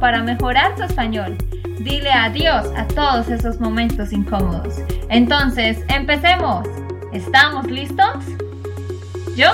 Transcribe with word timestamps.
para 0.00 0.22
mejorar 0.22 0.74
tu 0.76 0.82
español. 0.82 1.36
Dile 1.80 2.10
adiós 2.10 2.66
a 2.74 2.86
todos 2.88 3.28
esos 3.28 3.60
momentos 3.60 4.12
incómodos. 4.12 4.78
Entonces, 5.10 5.84
empecemos. 5.88 6.66
¿Estamos 7.12 7.66
listos? 7.66 8.24
Yo 9.36 9.50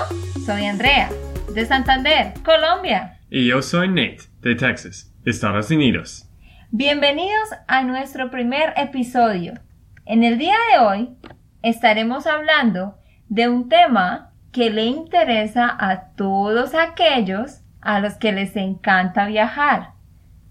soy 0.47 0.66
Andrea, 0.66 1.11
de 1.52 1.66
Santander, 1.66 2.34
Colombia. 2.45 3.19
Y 3.29 3.48
yo 3.48 3.61
soy 3.61 3.88
Nate, 3.88 4.21
de 4.41 4.55
Texas, 4.55 5.12
Estados 5.24 5.71
Unidos. 5.71 6.29
Bienvenidos 6.71 7.49
a 7.66 7.83
nuestro 7.83 8.30
primer 8.30 8.74
episodio. 8.77 9.55
En 10.07 10.23
el 10.23 10.38
día 10.38 10.57
de 10.73 10.79
hoy 10.79 11.16
estaremos 11.62 12.27
hablando 12.29 12.99
de 13.29 13.49
un 13.49 13.69
tema 13.69 14.30
que 14.52 14.71
le 14.71 14.85
interesa 14.85 15.77
a 15.79 16.10
todos 16.15 16.74
aquellos 16.74 17.63
a 17.80 18.01
los 18.01 18.15
que 18.15 18.32
les 18.32 18.57
encanta 18.57 19.26
viajar. 19.26 19.90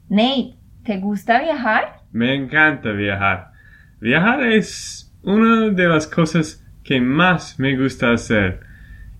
Nate, 0.09 0.56
¿te 0.83 0.97
gusta 1.00 1.42
viajar? 1.42 2.02
Me 2.11 2.36
encanta 2.36 2.92
viajar. 2.92 3.52
Viajar 4.00 4.44
es 4.44 5.14
una 5.23 5.69
de 5.69 5.88
las 5.88 6.08
cosas 6.08 6.66
que 6.84 7.02
más 7.02 7.59
me 7.59 7.78
gusta 7.78 8.14
hacer. 8.14 8.61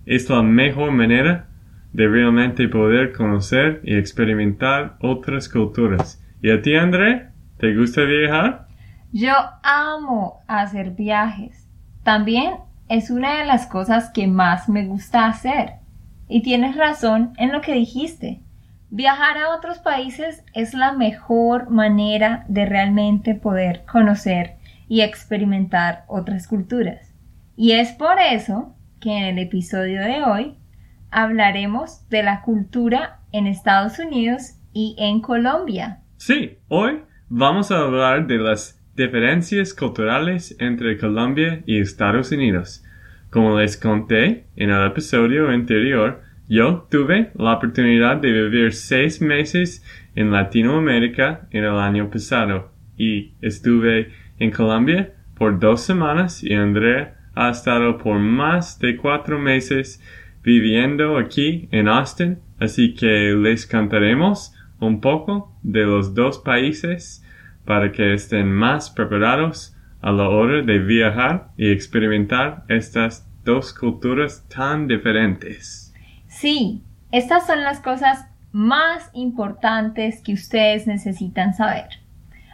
Es 0.06 0.30
la 0.30 0.42
mejor 0.42 0.92
manera 0.92 1.48
de 1.92 2.08
realmente 2.08 2.68
poder 2.68 3.12
conocer 3.12 3.80
y 3.84 3.96
experimentar 3.96 4.96
otras 5.00 5.48
culturas. 5.48 6.22
¿Y 6.40 6.50
a 6.50 6.62
ti, 6.62 6.74
André? 6.76 7.28
¿Te 7.58 7.74
gusta 7.74 8.02
viajar? 8.02 8.66
Yo 9.12 9.32
amo 9.62 10.40
hacer 10.46 10.92
viajes. 10.92 11.68
También 12.04 12.54
es 12.88 13.10
una 13.10 13.38
de 13.38 13.44
las 13.44 13.66
cosas 13.66 14.10
que 14.10 14.26
más 14.26 14.68
me 14.68 14.86
gusta 14.86 15.26
hacer. 15.26 15.72
Y 16.28 16.42
tienes 16.42 16.76
razón 16.76 17.32
en 17.38 17.52
lo 17.52 17.60
que 17.60 17.74
dijiste. 17.74 18.40
Viajar 18.90 19.38
a 19.38 19.54
otros 19.54 19.78
países 19.78 20.44
es 20.54 20.74
la 20.74 20.92
mejor 20.92 21.70
manera 21.70 22.44
de 22.48 22.66
realmente 22.66 23.34
poder 23.34 23.84
conocer 23.90 24.56
y 24.88 25.02
experimentar 25.02 26.04
otras 26.06 26.46
culturas. 26.48 27.14
Y 27.56 27.72
es 27.72 27.92
por 27.92 28.18
eso 28.18 28.74
que 29.00 29.16
en 29.16 29.24
el 29.24 29.38
episodio 29.38 30.00
de 30.02 30.22
hoy 30.22 30.56
hablaremos 31.10 32.08
de 32.08 32.22
la 32.22 32.42
cultura 32.42 33.20
en 33.32 33.46
Estados 33.46 33.98
Unidos 33.98 34.54
y 34.72 34.96
en 34.98 35.20
Colombia. 35.20 36.00
Sí, 36.16 36.58
hoy 36.68 37.02
vamos 37.28 37.70
a 37.70 37.78
hablar 37.78 38.26
de 38.26 38.38
las 38.38 38.78
Diferencias 38.98 39.74
culturales 39.74 40.56
entre 40.58 40.98
Colombia 40.98 41.62
y 41.66 41.80
Estados 41.80 42.32
Unidos. 42.32 42.82
Como 43.30 43.58
les 43.58 43.76
conté 43.76 44.44
en 44.56 44.70
el 44.70 44.86
episodio 44.86 45.48
anterior, 45.48 46.22
yo 46.48 46.86
tuve 46.90 47.30
la 47.34 47.54
oportunidad 47.54 48.16
de 48.16 48.32
vivir 48.32 48.72
seis 48.72 49.20
meses 49.20 49.84
en 50.14 50.32
Latinoamérica 50.32 51.46
en 51.50 51.64
el 51.64 51.78
año 51.78 52.08
pasado 52.08 52.72
y 52.96 53.34
estuve 53.42 54.12
en 54.38 54.50
Colombia 54.50 55.12
por 55.34 55.60
dos 55.60 55.82
semanas 55.82 56.42
y 56.42 56.54
Andrea 56.54 57.18
ha 57.34 57.50
estado 57.50 57.98
por 57.98 58.18
más 58.18 58.78
de 58.80 58.96
cuatro 58.96 59.38
meses 59.38 60.02
viviendo 60.42 61.18
aquí 61.18 61.68
en 61.70 61.86
Austin, 61.86 62.38
así 62.58 62.94
que 62.94 63.34
les 63.38 63.66
cantaremos 63.66 64.54
un 64.80 65.02
poco 65.02 65.54
de 65.62 65.84
los 65.84 66.14
dos 66.14 66.38
países 66.38 67.22
para 67.66 67.92
que 67.92 68.14
estén 68.14 68.50
más 68.50 68.88
preparados 68.88 69.76
a 70.00 70.12
la 70.12 70.28
hora 70.28 70.62
de 70.62 70.78
viajar 70.78 71.48
y 71.56 71.70
experimentar 71.70 72.64
estas 72.68 73.28
dos 73.44 73.72
culturas 73.72 74.46
tan 74.48 74.86
diferentes. 74.86 75.92
Sí, 76.28 76.82
estas 77.10 77.46
son 77.46 77.62
las 77.62 77.80
cosas 77.80 78.26
más 78.52 79.10
importantes 79.12 80.22
que 80.22 80.34
ustedes 80.34 80.86
necesitan 80.86 81.54
saber. 81.54 81.88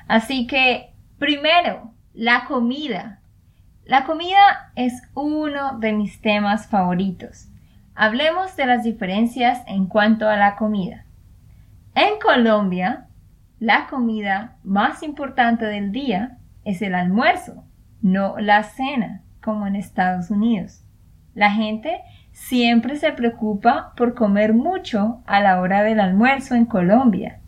Así 0.09 0.47
que, 0.47 0.93
primero, 1.19 1.93
la 2.15 2.45
comida. 2.47 3.21
La 3.85 4.05
comida 4.05 4.73
es 4.77 5.03
uno 5.15 5.79
de 5.79 5.93
mis 5.93 6.21
temas 6.21 6.69
favoritos. 6.69 7.49
Hablemos 7.95 8.57
de 8.57 8.67
las 8.67 8.85
diferencias 8.85 9.63
en 9.67 9.87
cuanto 9.87 10.29
a 10.29 10.37
la 10.37 10.57
comida. 10.57 11.05
En 11.95 12.19
Colombia, 12.19 13.07
la 13.61 13.87
comida 13.87 14.57
más 14.65 15.03
importante 15.03 15.65
del 15.67 15.93
día 15.93 16.39
es 16.65 16.83
el 16.83 16.95
almuerzo, 16.95 17.65
no 18.03 18.37
la 18.39 18.63
cena, 18.63 19.23
como 19.43 19.67
en 19.67 19.77
Estados 19.77 20.31
Unidos. 20.31 20.83
La 21.35 21.51
gente 21.51 22.01
siempre 22.33 22.97
se 22.97 23.13
preocupa 23.13 23.93
por 23.97 24.15
comer 24.15 24.55
mucho 24.55 25.23
a 25.27 25.41
la 25.41 25.61
hora 25.61 25.83
del 25.83 26.01
almuerzo 26.01 26.55
en 26.55 26.67
Colombia. 26.67 27.41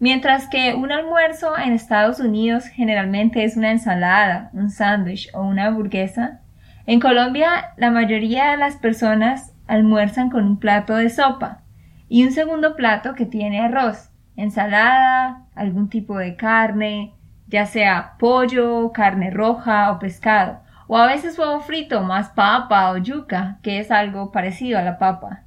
Mientras 0.00 0.48
que 0.48 0.74
un 0.74 0.92
almuerzo 0.92 1.56
en 1.56 1.72
Estados 1.72 2.20
Unidos 2.20 2.66
generalmente 2.66 3.44
es 3.44 3.56
una 3.56 3.70
ensalada, 3.70 4.50
un 4.52 4.70
sándwich 4.70 5.30
o 5.34 5.42
una 5.42 5.66
hamburguesa, 5.66 6.40
en 6.86 7.00
Colombia 7.00 7.72
la 7.76 7.90
mayoría 7.90 8.50
de 8.50 8.56
las 8.56 8.76
personas 8.76 9.54
almuerzan 9.66 10.30
con 10.30 10.44
un 10.44 10.58
plato 10.58 10.96
de 10.96 11.08
sopa 11.08 11.62
y 12.08 12.24
un 12.24 12.32
segundo 12.32 12.76
plato 12.76 13.14
que 13.14 13.24
tiene 13.24 13.60
arroz, 13.60 14.10
ensalada, 14.36 15.46
algún 15.54 15.88
tipo 15.88 16.18
de 16.18 16.36
carne, 16.36 17.14
ya 17.46 17.66
sea 17.66 18.14
pollo, 18.18 18.92
carne 18.92 19.30
roja 19.30 19.92
o 19.92 19.98
pescado, 19.98 20.60
o 20.86 20.96
a 20.96 21.06
veces 21.06 21.38
huevo 21.38 21.60
frito, 21.60 22.02
más 22.02 22.30
papa 22.30 22.90
o 22.90 22.98
yuca, 22.98 23.58
que 23.62 23.78
es 23.78 23.90
algo 23.90 24.32
parecido 24.32 24.78
a 24.78 24.82
la 24.82 24.98
papa, 24.98 25.44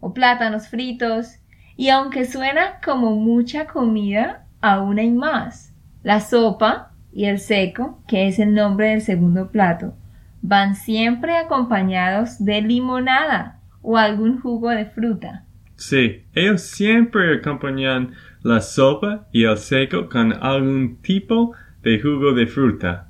o 0.00 0.12
plátanos 0.12 0.68
fritos, 0.68 1.38
y 1.76 1.88
aunque 1.88 2.24
suena 2.24 2.80
como 2.84 3.16
mucha 3.16 3.66
comida, 3.66 4.46
aún 4.60 4.98
hay 4.98 5.10
más. 5.10 5.74
La 6.02 6.20
sopa 6.20 6.92
y 7.12 7.26
el 7.26 7.38
seco, 7.38 8.02
que 8.08 8.26
es 8.26 8.38
el 8.38 8.54
nombre 8.54 8.88
del 8.88 9.00
segundo 9.00 9.50
plato, 9.50 9.94
van 10.40 10.74
siempre 10.74 11.36
acompañados 11.36 12.44
de 12.44 12.60
limonada 12.62 13.60
o 13.80 13.96
algún 13.96 14.40
jugo 14.40 14.70
de 14.70 14.86
fruta. 14.86 15.44
Sí, 15.76 16.24
ellos 16.34 16.62
siempre 16.62 17.38
acompañan 17.38 18.12
la 18.42 18.60
sopa 18.60 19.28
y 19.32 19.44
el 19.44 19.56
seco 19.56 20.08
con 20.08 20.32
algún 20.32 20.98
tipo 21.02 21.52
de 21.82 22.00
jugo 22.00 22.32
de 22.32 22.46
fruta, 22.46 23.08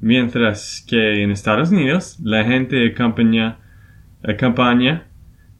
mientras 0.00 0.84
que 0.88 1.22
en 1.22 1.30
Estados 1.30 1.70
Unidos 1.70 2.18
la 2.22 2.44
gente 2.44 2.86
acompaña, 2.86 3.58
acompaña 4.22 5.06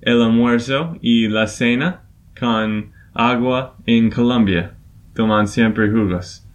el 0.01 0.23
almuerzo 0.23 0.97
y 1.01 1.29
la 1.29 1.47
cena 1.47 2.03
con 2.39 2.93
agua 3.15 3.77
en 3.87 4.11
Colombia. 4.11 4.75
Toman 5.15 5.47
siempre 5.47 5.91
jugos. 5.91 6.47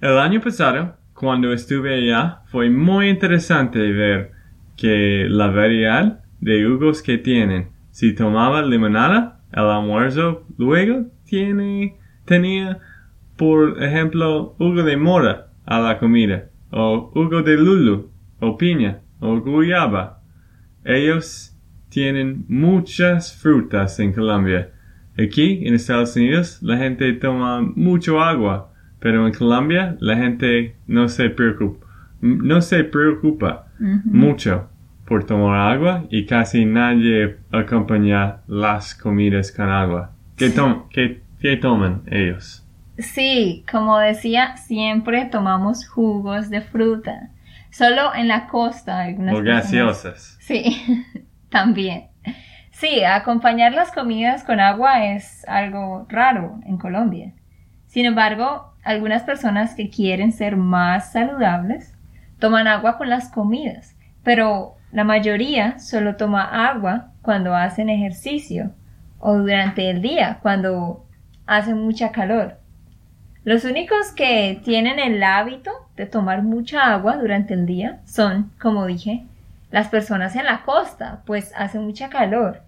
El 0.00 0.18
año 0.18 0.40
pasado, 0.40 0.96
cuando 1.14 1.52
estuve 1.52 1.94
allá, 1.94 2.42
fue 2.46 2.68
muy 2.70 3.08
interesante 3.08 3.78
ver 3.78 4.32
que 4.76 5.26
la 5.28 5.48
variedad 5.48 6.20
de 6.40 6.64
jugos 6.64 7.02
que 7.02 7.18
tienen 7.18 7.68
si 7.92 8.14
tomaba 8.14 8.62
limonada, 8.62 9.38
el 9.52 9.64
almuerzo 9.64 10.46
luego 10.56 11.06
tiene, 11.32 11.96
tenía, 12.26 12.78
por 13.38 13.82
ejemplo, 13.82 14.54
jugo 14.58 14.82
de 14.82 14.98
mora 14.98 15.46
a 15.64 15.80
la 15.80 15.98
comida, 15.98 16.50
o 16.70 17.10
jugo 17.14 17.40
de 17.40 17.56
lulu, 17.56 18.10
o 18.38 18.58
piña, 18.58 19.00
o 19.18 19.40
guayaba. 19.40 20.20
Ellos 20.84 21.58
tienen 21.88 22.44
muchas 22.48 23.34
frutas 23.34 23.98
en 23.98 24.12
Colombia. 24.12 24.72
Aquí, 25.18 25.66
en 25.66 25.72
Estados 25.72 26.14
Unidos, 26.16 26.58
la 26.60 26.76
gente 26.76 27.10
toma 27.14 27.62
mucho 27.62 28.20
agua, 28.20 28.70
pero 29.00 29.26
en 29.26 29.32
Colombia 29.32 29.96
la 30.00 30.18
gente 30.18 30.76
no 30.86 31.08
se 31.08 31.30
preocupa, 31.30 31.86
no 32.20 32.60
se 32.60 32.84
preocupa 32.84 33.68
mucho 34.04 34.68
por 35.06 35.24
tomar 35.24 35.72
agua 35.72 36.04
y 36.10 36.26
casi 36.26 36.66
nadie 36.66 37.38
acompaña 37.50 38.42
las 38.46 38.94
comidas 38.94 39.50
con 39.50 39.70
agua. 39.70 40.12
¿Qué, 40.90 41.21
toman 41.60 42.02
ellos? 42.10 42.66
Sí, 42.98 43.64
como 43.70 43.98
decía, 43.98 44.56
siempre 44.56 45.24
tomamos 45.24 45.88
jugos 45.88 46.50
de 46.50 46.60
fruta. 46.60 47.30
Solo 47.70 48.14
en 48.14 48.28
la 48.28 48.48
costa. 48.48 49.00
Algunas 49.00 49.34
o 49.34 49.42
gaseosas. 49.42 50.36
Sí, 50.40 50.82
también. 51.48 52.08
Sí, 52.70 53.04
acompañar 53.04 53.72
las 53.72 53.92
comidas 53.92 54.44
con 54.44 54.60
agua 54.60 55.06
es 55.06 55.46
algo 55.48 56.06
raro 56.08 56.60
en 56.66 56.78
Colombia. 56.78 57.32
Sin 57.86 58.06
embargo, 58.06 58.74
algunas 58.82 59.22
personas 59.22 59.74
que 59.74 59.90
quieren 59.90 60.32
ser 60.32 60.56
más 60.56 61.12
saludables 61.12 61.94
toman 62.38 62.66
agua 62.66 62.98
con 62.98 63.08
las 63.08 63.30
comidas, 63.30 63.96
pero 64.24 64.76
la 64.90 65.04
mayoría 65.04 65.78
solo 65.78 66.16
toma 66.16 66.68
agua 66.68 67.12
cuando 67.22 67.54
hacen 67.54 67.88
ejercicio 67.88 68.72
o 69.20 69.38
durante 69.38 69.88
el 69.88 70.02
día, 70.02 70.38
cuando 70.42 71.06
hace 71.56 71.74
mucha 71.74 72.12
calor. 72.12 72.58
Los 73.44 73.64
únicos 73.64 74.12
que 74.12 74.60
tienen 74.64 74.98
el 74.98 75.22
hábito 75.22 75.70
de 75.96 76.06
tomar 76.06 76.42
mucha 76.42 76.92
agua 76.92 77.16
durante 77.16 77.54
el 77.54 77.66
día 77.66 78.00
son, 78.06 78.52
como 78.60 78.86
dije, 78.86 79.24
las 79.70 79.88
personas 79.88 80.36
en 80.36 80.44
la 80.44 80.62
costa, 80.62 81.22
pues 81.26 81.52
hace 81.56 81.78
mucha 81.78 82.08
calor. 82.08 82.62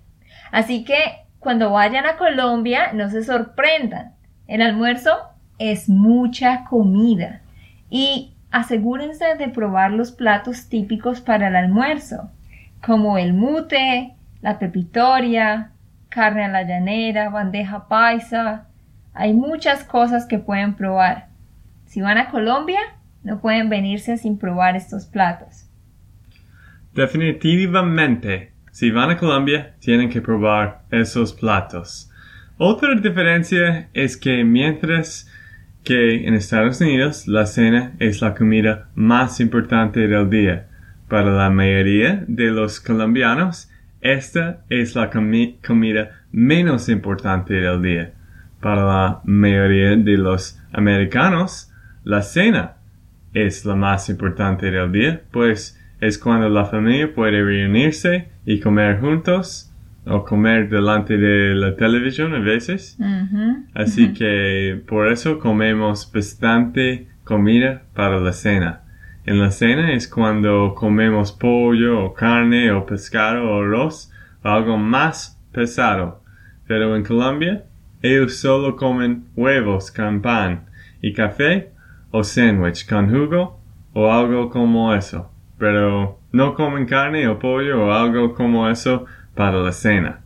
Así 0.51 0.85
que 0.85 0.99
cuando 1.39 1.71
vayan 1.71 2.07
a 2.07 2.17
Colombia, 2.17 2.93
no 2.93 3.09
se 3.09 3.23
sorprendan. 3.23 4.13
El 4.47 4.63
almuerzo 4.63 5.13
es 5.59 5.89
mucha 5.89 6.65
comida. 6.65 7.41
Y 7.89 8.35
asegúrense 8.51 9.37
de 9.37 9.49
probar 9.49 9.93
los 9.93 10.13
platos 10.13 10.69
típicos 10.69 11.21
para 11.21 11.49
el 11.49 11.57
almuerzo, 11.57 12.31
como 12.85 13.17
el 13.17 13.33
mute, 13.33 14.15
la 14.43 14.59
pepitoria, 14.59 15.71
carne 16.09 16.45
a 16.45 16.49
la 16.49 16.63
llanera, 16.63 17.29
bandeja 17.29 17.89
paisa. 17.89 18.67
Hay 19.15 19.33
muchas 19.33 19.85
cosas 19.85 20.27
que 20.27 20.39
pueden 20.39 20.75
probar. 20.75 21.29
Si 21.87 22.01
van 22.01 22.19
a 22.19 22.31
Colombia, 22.31 22.81
no 23.23 23.41
pueden 23.41 23.69
venirse 23.69 24.17
sin 24.19 24.39
probar 24.39 24.77
estos 24.77 25.07
platos. 25.07 25.71
Definitivamente, 26.93 28.53
si 28.73 28.91
van 28.91 29.11
a 29.11 29.17
Colombia, 29.17 29.75
tienen 29.79 30.11
que 30.11 30.21
probar 30.21 30.83
esos 30.91 31.33
platos. 31.33 32.11
Otra 32.59 32.95
diferencia 32.97 33.89
es 33.95 34.17
que 34.17 34.45
mientras 34.45 35.31
que 35.85 36.27
en 36.27 36.35
Estados 36.35 36.81
Unidos 36.81 37.29
la 37.29 37.47
cena 37.47 37.93
es 38.01 38.23
la 38.23 38.35
comida 38.35 38.89
más 38.95 39.39
importante 39.39 40.09
del 40.09 40.31
día. 40.31 40.67
Para 41.09 41.31
la 41.31 41.51
mayoría 41.51 42.25
de 42.27 42.51
los 42.51 42.81
colombianos, 42.81 43.71
esta 44.01 44.65
es 44.71 44.97
la 44.97 45.11
comida 45.11 46.25
menos 46.33 46.89
importante 46.89 47.55
del 47.55 47.83
día. 47.83 48.14
Para 48.65 48.87
la 48.87 49.21
mayoría 49.25 49.95
de 49.95 50.17
los 50.17 50.59
americanos, 50.73 51.71
la 52.03 52.23
cena 52.23 52.77
es 53.35 53.67
la 53.67 53.77
más 53.77 54.09
importante 54.09 54.71
del 54.71 54.91
día, 54.91 55.21
pues 55.33 55.79
es 56.01 56.17
cuando 56.17 56.49
la 56.49 56.65
familia 56.65 57.15
puede 57.15 57.45
reunirse 57.45 58.31
y 58.47 58.61
comer 58.61 59.01
juntos 59.03 59.71
o 60.07 60.25
comer 60.25 60.71
delante 60.71 61.19
de 61.19 61.55
la 61.55 61.77
televisión 61.77 62.35
a 62.35 62.39
veces. 62.39 62.97
Así 63.75 64.15
que 64.15 64.81
por 64.89 65.13
eso 65.13 65.39
comemos 65.39 66.11
bastante 66.11 67.09
comida 67.23 67.83
para 67.93 68.19
la 68.19 68.33
cena. 68.33 68.81
En 69.27 69.41
la 69.41 69.51
cena 69.51 69.93
es 69.93 70.09
cuando 70.09 70.75
comemos 70.75 71.33
pollo 71.33 72.03
o 72.03 72.15
carne 72.15 72.73
o 72.73 72.87
pescado 72.87 73.45
o 73.45 73.61
arroz 73.61 74.11
o 74.43 74.49
algo 74.49 74.79
más 74.79 75.39
pesado. 75.53 76.23
Pero 76.67 76.97
en 76.97 77.05
Colombia 77.05 77.65
ellos 78.05 78.37
solo 78.37 78.77
comen 78.77 79.25
huevos 79.35 79.91
con 79.91 80.21
pan 80.21 80.67
y 81.01 81.15
café 81.15 81.71
o 82.11 82.23
sándwich 82.23 82.87
con 82.87 83.09
jugo 83.09 83.59
o 83.95 84.13
algo 84.13 84.51
como 84.51 84.95
eso. 84.95 85.31
Pero 85.59 86.21
no 86.31 86.55
comen 86.55 86.85
carne 86.85 87.27
o 87.27 87.39
pollo 87.39 87.87
o 87.87 87.93
algo 87.93 88.35
como 88.35 88.69
eso 88.69 89.07
para 89.35 89.57
la 89.63 89.73
cena. 89.73 90.21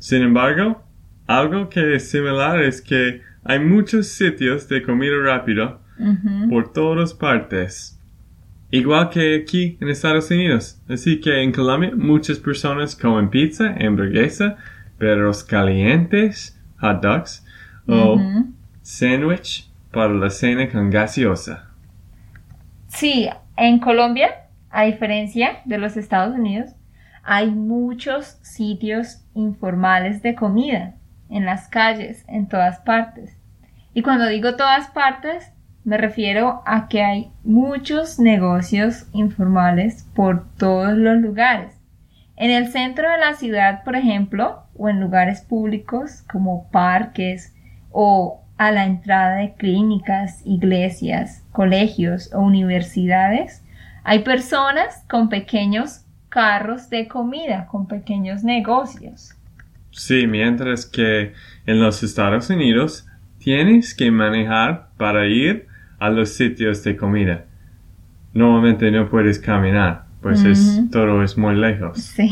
Sin 0.00 0.22
embargo, 0.22 0.82
algo 1.28 1.68
que 1.68 1.94
es 1.94 2.10
similar 2.10 2.60
es 2.60 2.82
que 2.82 3.22
hay 3.44 3.60
muchos 3.60 4.08
sitios 4.08 4.68
de 4.68 4.82
comida 4.82 5.16
rápida 5.22 5.78
por 6.48 6.72
todas 6.72 7.14
partes. 7.14 7.96
Igual 8.72 9.08
que 9.10 9.36
aquí 9.36 9.78
en 9.80 9.88
Estados 9.88 10.32
Unidos. 10.32 10.82
Así 10.88 11.20
que 11.20 11.42
en 11.44 11.52
Colombia 11.52 11.92
muchas 11.94 12.40
personas 12.40 12.96
comen 12.96 13.30
pizza, 13.30 13.76
hamburguesa, 13.78 14.56
perros 14.98 15.44
calientes, 15.44 16.59
hot 16.80 17.02
dogs 17.02 17.44
o 17.86 18.18
sándwich 18.82 19.70
para 19.92 20.12
la 20.14 20.30
cena 20.30 20.68
con 20.68 20.90
gaseosa. 20.90 21.68
Sí, 22.88 23.28
en 23.56 23.78
Colombia, 23.78 24.30
a 24.70 24.84
diferencia 24.84 25.60
de 25.64 25.78
los 25.78 25.96
Estados 25.96 26.34
Unidos, 26.34 26.70
hay 27.22 27.50
muchos 27.50 28.38
sitios 28.42 29.24
informales 29.34 30.22
de 30.22 30.34
comida 30.34 30.94
en 31.28 31.44
las 31.44 31.68
calles, 31.68 32.24
en 32.28 32.48
todas 32.48 32.80
partes. 32.80 33.36
Y 33.94 34.02
cuando 34.02 34.26
digo 34.26 34.56
todas 34.56 34.88
partes, 34.90 35.52
me 35.84 35.96
refiero 35.96 36.62
a 36.66 36.88
que 36.88 37.02
hay 37.02 37.32
muchos 37.42 38.18
negocios 38.18 39.06
informales 39.12 40.08
por 40.14 40.46
todos 40.56 40.92
los 40.92 41.18
lugares. 41.20 41.79
En 42.40 42.50
el 42.50 42.68
centro 42.68 43.10
de 43.10 43.18
la 43.18 43.34
ciudad, 43.34 43.84
por 43.84 43.96
ejemplo, 43.96 44.62
o 44.74 44.88
en 44.88 44.98
lugares 44.98 45.42
públicos 45.42 46.22
como 46.32 46.70
parques 46.70 47.54
o 47.90 48.42
a 48.56 48.72
la 48.72 48.86
entrada 48.86 49.36
de 49.36 49.52
clínicas, 49.56 50.40
iglesias, 50.46 51.44
colegios 51.52 52.32
o 52.32 52.40
universidades, 52.40 53.62
hay 54.04 54.20
personas 54.20 55.04
con 55.06 55.28
pequeños 55.28 56.06
carros 56.30 56.88
de 56.88 57.08
comida 57.08 57.66
con 57.66 57.86
pequeños 57.86 58.42
negocios. 58.42 59.34
Sí, 59.90 60.26
mientras 60.26 60.86
que 60.86 61.34
en 61.66 61.78
los 61.82 62.02
Estados 62.02 62.48
Unidos 62.48 63.06
tienes 63.36 63.94
que 63.94 64.10
manejar 64.10 64.88
para 64.96 65.26
ir 65.26 65.66
a 65.98 66.08
los 66.08 66.30
sitios 66.30 66.82
de 66.84 66.96
comida. 66.96 67.44
Normalmente 68.32 68.90
no 68.90 69.10
puedes 69.10 69.38
caminar, 69.38 70.06
pues 70.20 70.44
es, 70.44 70.82
todo 70.90 71.22
es 71.22 71.36
muy 71.36 71.56
lejos. 71.56 71.98
Sí. 71.98 72.30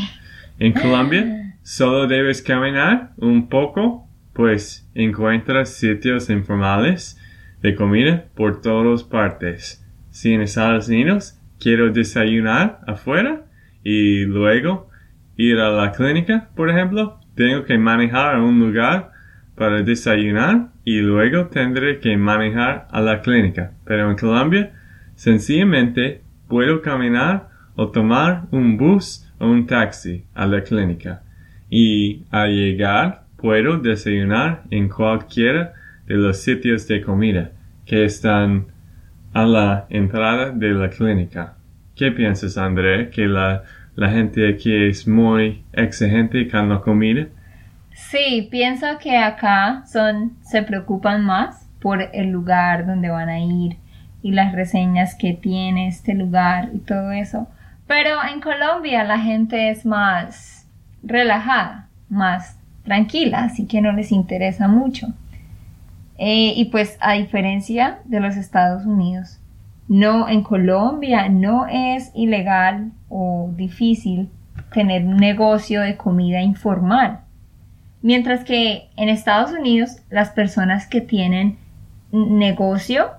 En 0.59 0.73
Colombia 0.73 1.57
solo 1.63 2.07
debes 2.07 2.43
caminar 2.43 3.13
un 3.17 3.49
poco, 3.49 4.09
pues 4.33 4.89
encuentras 4.95 5.71
sitios 5.71 6.31
informales 6.31 7.19
de 7.63 7.75
comida 7.75 8.25
por 8.35 8.61
todas 8.61 9.05
partes. 9.05 9.85
Si 10.11 10.33
en 10.33 10.43
Estados 10.43 10.89
Unidos 10.89 11.39
quiero 11.59 11.93
desayunar 11.93 12.81
afuera, 12.87 13.43
y 13.85 14.25
luego 14.25 14.91
ir 15.37 15.59
a 15.59 15.71
la 15.71 15.93
clínica, 15.93 16.49
por 16.55 16.69
ejemplo, 16.69 17.19
tengo 17.35 17.65
que 17.65 17.79
manejar 17.79 18.35
a 18.35 18.43
un 18.43 18.59
lugar 18.59 19.13
para 19.55 19.83
desayunar 19.83 20.69
y 20.85 21.01
luego 21.01 21.47
tendré 21.47 21.99
que 22.01 22.17
manejar 22.17 22.87
a 22.91 23.01
la 23.01 23.23
clínica. 23.23 23.73
Pero 23.85 24.11
en 24.11 24.17
Colombia, 24.17 24.73
sencillamente 25.15 26.23
puedo 26.49 26.83
caminar 26.83 27.48
o 27.79 27.89
tomar 27.89 28.43
un 28.51 28.77
bus 28.77 29.25
o 29.39 29.47
un 29.47 29.65
taxi 29.67 30.25
a 30.35 30.47
la 30.47 30.61
clínica. 30.63 31.23
Y 31.71 32.25
al 32.31 32.51
llegar 32.51 33.23
puedo 33.37 33.79
desayunar 33.79 34.65
en 34.71 34.89
cualquiera 34.89 35.73
de 36.07 36.17
los 36.17 36.43
sitios 36.43 36.89
de 36.89 37.01
comida 37.01 37.53
que 37.87 38.05
están 38.05 38.67
a 39.33 39.45
la 39.45 39.87
entrada 39.91 40.51
de 40.51 40.71
la 40.71 40.91
clínica. 40.91 41.55
¿Qué 41.95 42.11
piensas, 42.11 42.59
André? 42.59 43.11
Que 43.11 43.27
la 43.27 43.63
la 43.99 44.11
gente 44.11 44.49
aquí 44.49 44.73
es 44.73 45.09
muy 45.09 45.65
exigente 45.73 46.49
con 46.49 46.69
la 46.69 46.81
comida? 46.81 47.27
Sí, 47.93 48.47
pienso 48.49 48.87
que 49.03 49.17
acá 49.17 49.83
son, 49.91 50.37
se 50.41 50.63
preocupan 50.63 51.25
más 51.25 51.69
por 51.81 52.09
el 52.13 52.31
lugar 52.31 52.87
donde 52.87 53.09
van 53.09 53.29
a 53.29 53.41
ir 53.41 53.77
y 54.23 54.31
las 54.31 54.53
reseñas 54.53 55.17
que 55.17 55.33
tiene 55.33 55.89
este 55.89 56.15
lugar 56.15 56.69
y 56.73 56.79
todo 56.79 57.11
eso. 57.11 57.49
Pero 57.89 58.19
en 58.23 58.41
Colombia 58.41 59.03
la 59.03 59.19
gente 59.19 59.71
es 59.71 59.85
más 59.87 60.69
relajada, 61.03 61.89
más 62.11 62.59
tranquila, 62.85 63.45
así 63.45 63.67
que 63.67 63.81
no 63.81 63.93
les 63.93 64.13
interesa 64.13 64.69
mucho. 64.69 65.09
Eh, 66.19 66.53
y 66.55 66.67
pues 66.67 66.99
a 67.01 67.15
diferencia 67.15 68.01
de 68.05 68.21
los 68.21 68.37
Estados 68.37 68.85
Unidos, 68.85 69.41
no, 69.89 70.29
en 70.29 70.43
Colombia 70.43 71.31
no 71.31 71.67
es 71.67 72.11
ilegal 72.15 72.93
o 73.09 73.51
difícil 73.57 74.29
tener 74.75 75.07
un 75.07 75.17
negocio 75.17 75.81
de 75.81 75.97
comida 75.97 76.43
informal. 76.43 77.21
Mientras 78.03 78.45
que 78.45 78.91
en 78.97 79.09
Estados 79.09 79.53
Unidos 79.53 80.03
las 80.11 80.31
personas 80.31 80.87
que 80.87 81.01
tienen 81.01 81.57
negocio 82.13 83.13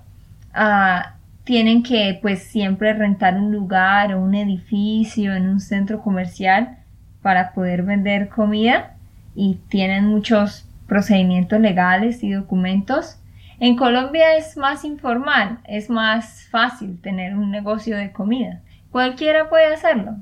ah, 0.54 1.16
tienen 1.50 1.82
que 1.82 2.20
pues 2.22 2.44
siempre 2.44 2.94
rentar 2.94 3.36
un 3.36 3.52
lugar 3.52 4.14
o 4.14 4.22
un 4.22 4.36
edificio 4.36 5.34
en 5.34 5.50
un 5.50 5.60
centro 5.60 6.00
comercial 6.00 6.78
para 7.24 7.54
poder 7.54 7.82
vender 7.82 8.30
comida 8.30 8.96
y 9.34 9.58
tienen 9.68 10.06
muchos 10.06 10.70
procedimientos 10.88 11.60
legales 11.60 12.24
y 12.24 12.34
documentos 12.34 13.20
en 13.60 13.78
Colombia 13.78 14.38
es 14.38 14.58
más 14.58 14.86
informal, 14.86 15.58
es 15.68 15.90
más 15.90 16.48
fácil 16.52 17.02
tener 17.02 17.36
un 17.36 17.50
negocio 17.50 17.98
de 17.98 18.12
comida. 18.12 18.62
Cualquiera 18.92 19.50
puede 19.50 19.74
hacerlo. 19.74 20.18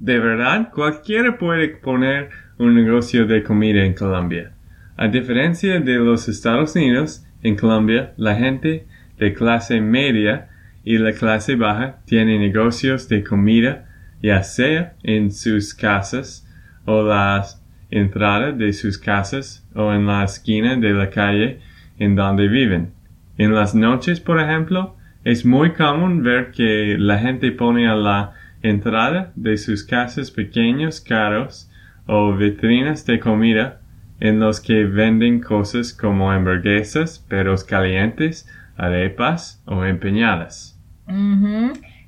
De 0.00 0.18
verdad, 0.18 0.72
cualquiera 0.72 1.38
puede 1.38 1.68
poner 1.68 2.30
un 2.58 2.74
negocio 2.74 3.26
de 3.26 3.44
comida 3.44 3.84
en 3.84 3.94
Colombia. 3.94 4.50
A 4.96 5.06
diferencia 5.06 5.78
de 5.78 5.94
los 5.98 6.28
Estados 6.28 6.74
Unidos, 6.74 7.24
en 7.44 7.54
Colombia, 7.54 8.12
la 8.16 8.34
gente 8.34 8.88
de 9.18 9.34
clase 9.34 9.80
media 9.80 10.48
y 10.84 10.98
la 10.98 11.12
clase 11.12 11.56
baja 11.56 11.98
tienen 12.04 12.40
negocios 12.40 13.08
de 13.08 13.24
comida, 13.24 13.86
ya 14.22 14.42
sea 14.42 14.94
en 15.02 15.30
sus 15.30 15.74
casas 15.74 16.46
o 16.84 17.02
las 17.02 17.62
entradas 17.90 18.56
de 18.58 18.72
sus 18.72 18.98
casas 18.98 19.66
o 19.74 19.92
en 19.92 20.06
la 20.06 20.24
esquina 20.24 20.76
de 20.76 20.92
la 20.92 21.10
calle 21.10 21.60
en 21.98 22.16
donde 22.16 22.48
viven. 22.48 22.92
En 23.38 23.54
las 23.54 23.74
noches, 23.74 24.20
por 24.20 24.40
ejemplo, 24.40 24.96
es 25.24 25.44
muy 25.44 25.72
común 25.72 26.22
ver 26.22 26.50
que 26.50 26.96
la 26.98 27.18
gente 27.18 27.50
pone 27.52 27.88
a 27.88 27.94
la 27.94 28.32
entrada 28.62 29.32
de 29.36 29.56
sus 29.56 29.84
casas 29.84 30.30
pequeños 30.30 31.00
carros 31.00 31.70
o 32.06 32.34
vitrinas 32.34 33.06
de 33.06 33.18
comida 33.18 33.80
en 34.20 34.40
los 34.40 34.60
que 34.60 34.84
venden 34.84 35.40
cosas 35.40 35.92
como 35.92 36.30
hamburguesas, 36.30 37.18
perros 37.18 37.64
calientes, 37.64 38.48
arepas 38.76 39.62
o 39.66 39.84
empeñadas. 39.84 40.73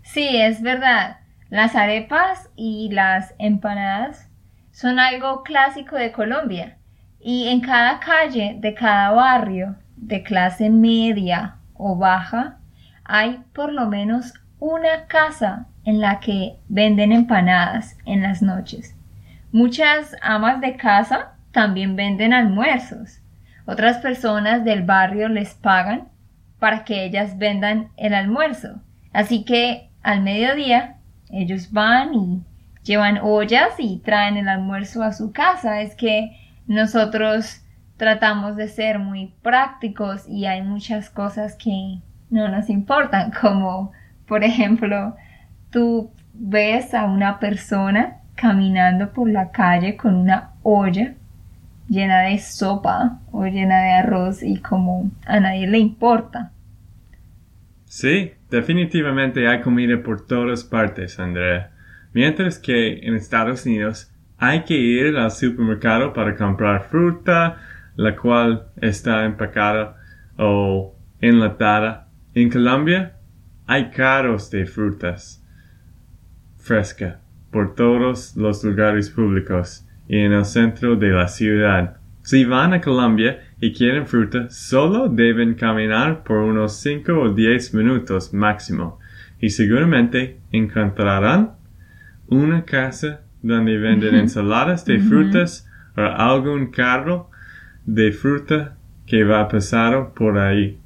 Sí, 0.02 0.36
es 0.36 0.62
verdad. 0.62 1.18
Las 1.50 1.76
arepas 1.76 2.48
y 2.56 2.90
las 2.92 3.34
empanadas 3.38 4.28
son 4.70 4.98
algo 4.98 5.42
clásico 5.42 5.96
de 5.96 6.12
Colombia 6.12 6.76
y 7.20 7.48
en 7.48 7.60
cada 7.60 8.00
calle 8.00 8.56
de 8.60 8.74
cada 8.74 9.10
barrio 9.10 9.76
de 9.96 10.22
clase 10.22 10.70
media 10.70 11.56
o 11.74 11.96
baja 11.96 12.58
hay 13.04 13.42
por 13.52 13.72
lo 13.72 13.86
menos 13.86 14.34
una 14.58 15.06
casa 15.06 15.66
en 15.84 16.00
la 16.00 16.20
que 16.20 16.56
venden 16.68 17.12
empanadas 17.12 17.96
en 18.04 18.22
las 18.22 18.42
noches. 18.42 18.96
Muchas 19.52 20.16
amas 20.22 20.60
de 20.60 20.76
casa 20.76 21.32
también 21.52 21.96
venden 21.96 22.32
almuerzos. 22.32 23.20
Otras 23.66 23.98
personas 23.98 24.64
del 24.64 24.82
barrio 24.82 25.28
les 25.28 25.54
pagan 25.54 26.08
para 26.58 26.84
que 26.84 27.04
ellas 27.04 27.38
vendan 27.38 27.90
el 27.96 28.14
almuerzo. 28.14 28.80
Así 29.16 29.44
que 29.44 29.88
al 30.02 30.20
mediodía 30.20 30.96
ellos 31.30 31.72
van 31.72 32.12
y 32.12 32.42
llevan 32.82 33.16
ollas 33.22 33.70
y 33.78 33.96
traen 34.00 34.36
el 34.36 34.46
almuerzo 34.46 35.02
a 35.02 35.14
su 35.14 35.32
casa. 35.32 35.80
Es 35.80 35.94
que 35.94 36.36
nosotros 36.66 37.62
tratamos 37.96 38.56
de 38.56 38.68
ser 38.68 38.98
muy 38.98 39.32
prácticos 39.40 40.28
y 40.28 40.44
hay 40.44 40.60
muchas 40.60 41.08
cosas 41.08 41.54
que 41.56 42.00
no 42.28 42.48
nos 42.48 42.68
importan, 42.68 43.32
como 43.40 43.90
por 44.28 44.44
ejemplo, 44.44 45.16
tú 45.70 46.10
ves 46.34 46.92
a 46.92 47.06
una 47.06 47.40
persona 47.40 48.18
caminando 48.34 49.14
por 49.14 49.30
la 49.30 49.50
calle 49.50 49.96
con 49.96 50.14
una 50.14 50.50
olla 50.62 51.14
llena 51.88 52.20
de 52.20 52.38
sopa 52.38 53.20
o 53.32 53.46
llena 53.46 53.80
de 53.80 53.92
arroz 53.92 54.42
y 54.42 54.58
como 54.58 55.10
a 55.24 55.40
nadie 55.40 55.66
le 55.68 55.78
importa. 55.78 56.52
Sí, 57.86 58.32
definitivamente 58.50 59.48
hay 59.48 59.60
comida 59.60 60.02
por 60.02 60.26
todas 60.26 60.64
partes, 60.64 61.18
Andrea. 61.18 61.72
Mientras 62.12 62.58
que 62.58 62.98
en 63.06 63.14
Estados 63.14 63.66
Unidos 63.66 64.12
hay 64.38 64.64
que 64.64 64.74
ir 64.74 65.16
al 65.16 65.30
supermercado 65.30 66.12
para 66.12 66.36
comprar 66.36 66.88
fruta, 66.88 67.58
la 67.96 68.14
cual 68.16 68.66
está 68.80 69.24
empacada 69.24 69.96
o 70.36 70.94
enlatada. 71.20 72.08
En 72.34 72.50
Colombia 72.50 73.16
hay 73.66 73.90
carros 73.90 74.50
de 74.50 74.66
frutas 74.66 75.42
fresca 76.58 77.20
por 77.50 77.74
todos 77.74 78.36
los 78.36 78.62
lugares 78.64 79.08
públicos 79.08 79.86
y 80.08 80.18
en 80.18 80.32
el 80.32 80.44
centro 80.44 80.96
de 80.96 81.10
la 81.10 81.28
ciudad. 81.28 81.96
Si 82.22 82.44
van 82.44 82.74
a 82.74 82.80
Colombia 82.80 83.40
y 83.60 83.72
quieren 83.72 84.06
fruta, 84.06 84.50
solo 84.50 85.08
deben 85.08 85.54
caminar 85.54 86.22
por 86.24 86.38
unos 86.38 86.80
5 86.80 87.12
o 87.12 87.32
10 87.32 87.74
minutos 87.74 88.34
máximo 88.34 88.98
y 89.40 89.50
seguramente 89.50 90.38
encontrarán 90.52 91.52
una 92.28 92.64
casa 92.64 93.20
donde 93.42 93.78
venden 93.78 94.14
ensaladas 94.14 94.84
de 94.84 94.98
frutas 94.98 95.68
o 95.96 96.00
algún 96.00 96.70
carro 96.70 97.30
de 97.84 98.12
fruta 98.12 98.76
que 99.06 99.24
va 99.24 99.48
pasar 99.48 100.12
por 100.14 100.38
ahí. 100.38 100.78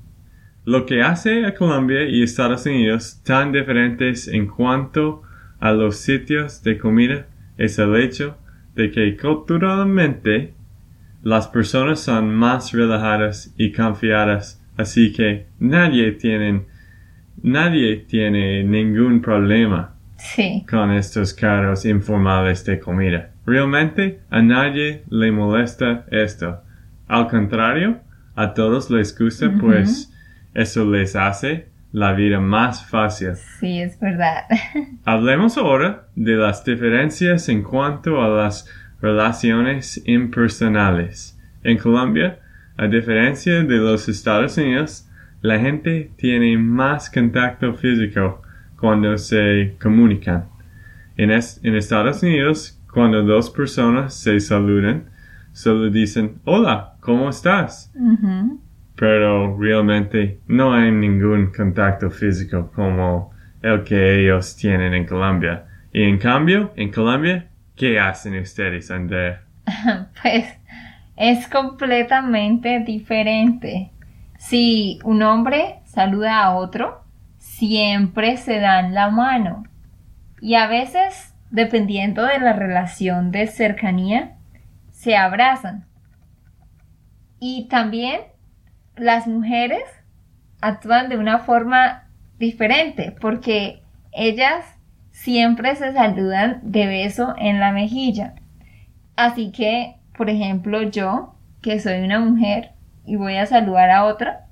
Lo 0.65 0.85
que 0.85 1.03
hace 1.03 1.47
a 1.47 1.55
Colombia 1.55 2.05
y 2.05 2.23
Estados 2.23 2.67
Unidos 2.67 3.21
tan 3.25 3.51
diferentes 3.51 4.29
en 4.29 4.47
cuanto 4.47 5.23
a 5.59 5.73
los 5.73 5.97
sitios 5.97 6.63
de 6.63 6.79
comida 6.79 7.27
es 7.57 7.79
el 7.79 7.97
hecho 7.97 8.37
de 8.75 8.91
que 8.91 9.17
culturalmente 9.17 10.55
las 11.23 11.49
personas 11.49 12.01
son 12.01 12.35
más 12.35 12.73
relajadas 12.73 13.53
y 13.57 13.73
confiadas, 13.73 14.63
así 14.77 15.13
que 15.13 15.47
nadie 15.59 16.13
tiene, 16.13 16.63
nadie 17.43 17.97
tiene 18.09 18.65
ningún 18.65 19.21
problema 19.21 19.95
con 20.69 20.93
estos 20.93 21.33
carros 21.35 21.85
informales 21.85 22.65
de 22.65 22.79
comida. 22.79 23.31
Realmente 23.47 24.21
a 24.31 24.43
nadie 24.43 25.03
le 25.09 25.33
molesta 25.33 26.05
esto. 26.11 26.61
Al 27.09 27.27
contrario, 27.29 28.01
a 28.35 28.55
todos 28.55 28.91
les 28.91 29.19
gusta, 29.19 29.51
pues 29.61 30.13
eso 30.55 30.85
les 30.91 31.17
hace 31.17 31.67
la 31.93 32.13
vida 32.13 32.41
más 32.41 32.87
fácil. 32.87 33.35
Sí, 33.59 33.81
es 33.81 33.99
verdad. 33.99 34.45
Hablemos 35.05 35.59
ahora 35.59 36.07
de 36.15 36.35
las 36.37 36.65
diferencias 36.65 37.49
en 37.49 37.63
cuanto 37.63 38.23
a 38.23 38.29
las 38.29 38.69
relaciones 39.01 40.03
impersonales. 40.07 41.39
En 41.63 41.79
Colombia, 41.79 42.39
a 42.77 42.87
diferencia 42.87 43.63
de 43.63 43.77
los 43.77 44.09
Estados 44.09 44.57
Unidos, 44.57 45.09
la 45.43 45.59
gente 45.59 46.11
tiene 46.17 46.57
más 46.59 47.11
contacto 47.11 47.75
físico 47.75 48.43
cuando 48.79 49.17
se 49.19 49.77
comunican. 49.81 50.47
En, 51.17 51.31
Estados 51.31 52.23
Unidos, 52.23 52.81
cuando 52.93 53.23
dos 53.23 53.51
personas 53.51 54.15
se 54.15 54.41
saludan, 54.41 55.05
solo 55.53 55.91
dicen 55.91 56.37
hola, 56.45 56.95
¿cómo 57.01 57.29
estás? 57.29 57.93
pero 59.01 59.57
realmente 59.59 60.41
no 60.47 60.75
hay 60.75 60.93
ningún 60.93 61.51
contacto 61.57 62.11
físico 62.11 62.71
como 62.75 63.33
el 63.63 63.83
que 63.83 64.21
ellos 64.21 64.55
tienen 64.55 64.93
en 64.93 65.07
Colombia. 65.07 65.65
Y 65.91 66.03
en 66.03 66.19
cambio, 66.19 66.73
en 66.77 66.93
Colombia, 66.93 67.49
¿qué 67.81 67.99
hacen 67.99 68.39
ustedes, 68.39 68.91
Andrea? 68.91 69.41
pues 70.23 70.45
es 71.17 71.49
completamente 71.49 72.81
diferente. 72.81 73.91
Si 74.37 74.99
un 75.03 75.23
hombre 75.23 75.81
saluda 75.87 76.45
a 76.45 76.55
otro, 76.57 77.03
siempre 77.39 78.37
se 78.37 78.61
dan 78.61 78.93
la 78.93 79.09
mano. 79.09 79.65
Y 80.43 80.57
a 80.57 80.67
veces, 80.67 81.35
dependiendo 81.51 82.27
de 82.27 82.39
la 82.39 82.53
relación 82.53 83.31
de 83.31 83.47
cercanía, 83.47 84.37
se 84.91 85.17
abrazan. 85.17 85.87
Y 87.39 87.67
también 87.69 88.21
las 88.95 89.27
mujeres 89.27 89.85
actúan 90.61 91.09
de 91.09 91.17
una 91.17 91.39
forma 91.39 92.11
diferente 92.39 93.17
porque 93.19 93.83
ellas 94.13 94.67
siempre 95.21 95.77
se 95.77 95.93
saludan 95.93 96.61
de 96.63 96.87
beso 96.87 97.35
en 97.37 97.61
la 97.61 97.73
mejilla. 97.73 98.37
Así 99.17 99.53
que, 99.53 99.97
por 100.17 100.31
ejemplo, 100.31 100.81
yo, 100.83 101.35
que 101.61 101.79
soy 101.79 102.01
una 102.01 102.21
mujer 102.21 102.71
y 103.05 103.17
voy 103.17 103.37
a 103.37 103.45
saludar 103.45 103.91
a 103.91 104.07
otra, 104.07 104.47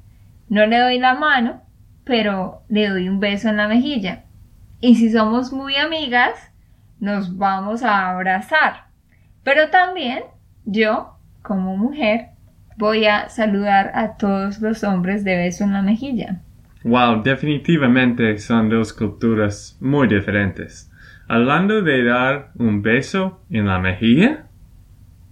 no 0.51 0.67
le 0.67 0.79
doy 0.79 0.99
la 0.99 1.15
mano, 1.15 1.63
pero 2.05 2.61
le 2.69 2.87
doy 2.89 3.09
un 3.09 3.19
beso 3.19 3.49
en 3.49 3.57
la 3.57 3.67
mejilla. 3.67 4.25
Y 4.81 4.97
si 4.97 5.11
somos 5.11 5.55
muy 5.55 5.75
amigas, 5.77 6.35
nos 7.01 7.39
vamos 7.39 7.83
a 7.83 8.11
abrazar. 8.11 8.89
Pero 9.45 9.71
también 9.71 10.23
yo, 10.67 11.17
como 11.41 11.79
mujer, 11.79 12.29
voy 12.77 13.07
a 13.07 13.31
saludar 13.31 13.93
a 13.95 14.17
todos 14.17 14.61
los 14.61 14.85
hombres 14.85 15.25
de 15.25 15.35
beso 15.35 15.65
en 15.65 15.73
la 15.73 15.81
mejilla. 15.81 16.43
Wow, 16.89 17.23
definitivamente 17.23 18.39
son 18.39 18.71
dos 18.71 18.95
culturas 18.95 19.77
muy 19.79 20.09
diferentes. 20.09 20.91
Hablando 21.29 21.83
de 21.83 22.03
dar 22.03 22.51
un 22.55 22.81
beso 22.81 23.45
en 23.51 23.67
la 23.67 23.79
mejilla, 23.79 24.47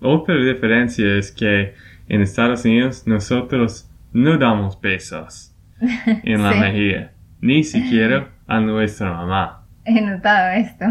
otra 0.00 0.36
diferencia 0.36 1.16
es 1.16 1.32
que 1.32 1.72
en 2.08 2.20
Estados 2.20 2.66
Unidos 2.66 3.06
nosotros 3.06 3.90
no 4.12 4.36
damos 4.36 4.78
besos 4.78 5.56
en 6.24 6.42
la 6.42 6.52
mejilla, 6.52 7.12
ni 7.40 7.64
siquiera 7.64 8.32
a 8.46 8.60
nuestra 8.60 9.14
mamá. 9.14 9.64
He 9.86 10.02
notado 10.02 10.50
esto. 10.50 10.84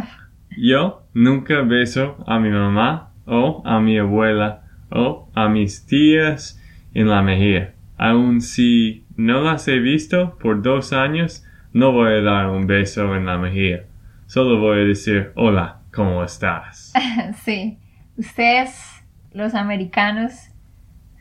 Yo 0.57 1.03
nunca 1.13 1.61
beso 1.61 2.17
a 2.25 2.39
mi 2.39 2.49
mamá 2.49 3.11
o 3.27 3.61
a 3.65 3.79
mi 3.79 3.99
abuela 3.99 4.63
o 4.89 5.29
a 5.35 5.47
mis 5.47 5.85
tías 5.85 6.59
en 6.95 7.07
la 7.07 7.21
mejilla. 7.21 7.74
Aun 7.97 8.41
si 8.41 9.05
no 9.15 9.41
las 9.41 9.67
he 9.67 9.79
visto 9.79 10.37
por 10.37 10.61
dos 10.61 10.93
años, 10.93 11.45
no 11.73 11.91
voy 11.91 12.13
a 12.13 12.21
dar 12.21 12.47
un 12.47 12.67
beso 12.67 13.15
en 13.15 13.25
la 13.25 13.37
mejilla. 13.37 13.83
Solo 14.27 14.59
voy 14.59 14.79
a 14.79 14.83
decir 14.83 15.31
hola, 15.35 15.79
¿cómo 15.93 16.23
estás? 16.23 16.93
sí, 17.43 17.77
ustedes, 18.17 19.03
los 19.31 19.53
americanos, 19.55 20.49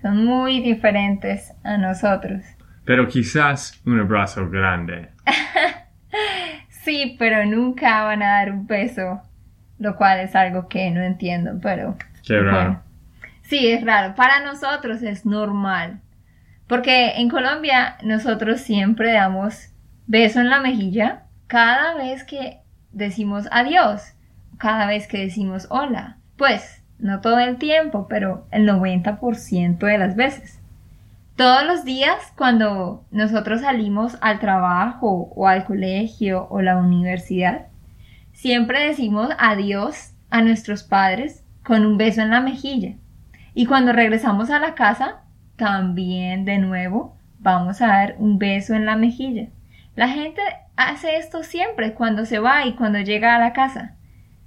Son 0.02 0.24
muy 0.24 0.60
diferentes 0.60 1.52
a 1.64 1.78
nosotros. 1.78 2.42
Pero 2.84 3.08
quizás 3.08 3.80
un 3.86 4.00
abrazo 4.00 4.50
grande. 4.50 5.08
Sí, 6.84 7.16
pero 7.18 7.46
nunca 7.46 8.04
van 8.04 8.22
a 8.22 8.26
dar 8.40 8.52
un 8.52 8.66
beso, 8.66 9.22
lo 9.78 9.96
cual 9.96 10.20
es 10.20 10.36
algo 10.36 10.68
que 10.68 10.90
no 10.90 11.00
entiendo, 11.00 11.58
pero... 11.62 11.96
Qué 12.26 12.38
raro. 12.38 12.50
bueno. 12.52 12.82
Sí, 13.40 13.70
es 13.70 13.82
raro. 13.82 14.14
Para 14.14 14.44
nosotros 14.44 15.02
es 15.02 15.24
normal. 15.24 16.02
Porque 16.66 17.16
en 17.16 17.28
Colombia 17.28 17.96
nosotros 18.02 18.60
siempre 18.60 19.12
damos 19.12 19.68
beso 20.06 20.40
en 20.40 20.50
la 20.50 20.60
mejilla 20.60 21.24
cada 21.46 21.94
vez 21.94 22.24
que 22.24 22.60
decimos 22.92 23.46
adiós, 23.50 24.14
cada 24.58 24.86
vez 24.86 25.06
que 25.06 25.18
decimos 25.18 25.66
hola. 25.70 26.18
Pues, 26.36 26.82
no 26.98 27.20
todo 27.20 27.38
el 27.38 27.58
tiempo, 27.58 28.06
pero 28.08 28.46
el 28.50 28.68
90% 28.68 29.78
de 29.78 29.98
las 29.98 30.16
veces. 30.16 30.60
Todos 31.36 31.66
los 31.66 31.84
días 31.84 32.32
cuando 32.36 33.04
nosotros 33.10 33.62
salimos 33.62 34.16
al 34.20 34.38
trabajo 34.38 35.32
o 35.34 35.48
al 35.48 35.64
colegio 35.64 36.46
o 36.48 36.62
la 36.62 36.76
universidad, 36.76 37.66
siempre 38.32 38.86
decimos 38.86 39.30
adiós 39.38 40.14
a 40.30 40.42
nuestros 40.42 40.84
padres 40.84 41.44
con 41.64 41.84
un 41.84 41.98
beso 41.98 42.22
en 42.22 42.30
la 42.30 42.40
mejilla. 42.40 42.94
Y 43.52 43.66
cuando 43.66 43.92
regresamos 43.92 44.50
a 44.50 44.60
la 44.60 44.74
casa, 44.74 45.23
también 45.56 46.44
de 46.44 46.58
nuevo 46.58 47.16
vamos 47.40 47.82
a 47.82 47.88
dar 47.88 48.14
un 48.18 48.38
beso 48.38 48.74
en 48.74 48.86
la 48.86 48.96
mejilla. 48.96 49.48
La 49.96 50.08
gente 50.08 50.40
hace 50.76 51.16
esto 51.16 51.42
siempre 51.42 51.94
cuando 51.94 52.24
se 52.24 52.38
va 52.38 52.66
y 52.66 52.74
cuando 52.74 53.00
llega 53.00 53.36
a 53.36 53.38
la 53.38 53.52
casa. 53.52 53.94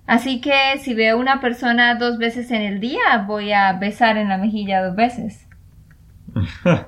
Así 0.05 0.41
que 0.41 0.77
si 0.79 0.93
veo 0.93 1.17
una 1.17 1.41
persona 1.41 1.95
dos 1.95 2.17
veces 2.17 2.51
en 2.51 2.61
el 2.61 2.79
día, 2.79 3.25
voy 3.27 3.51
a 3.51 3.73
besar 3.73 4.17
en 4.17 4.29
la 4.29 4.37
mejilla 4.37 4.83
dos 4.83 4.95
veces. 4.95 5.47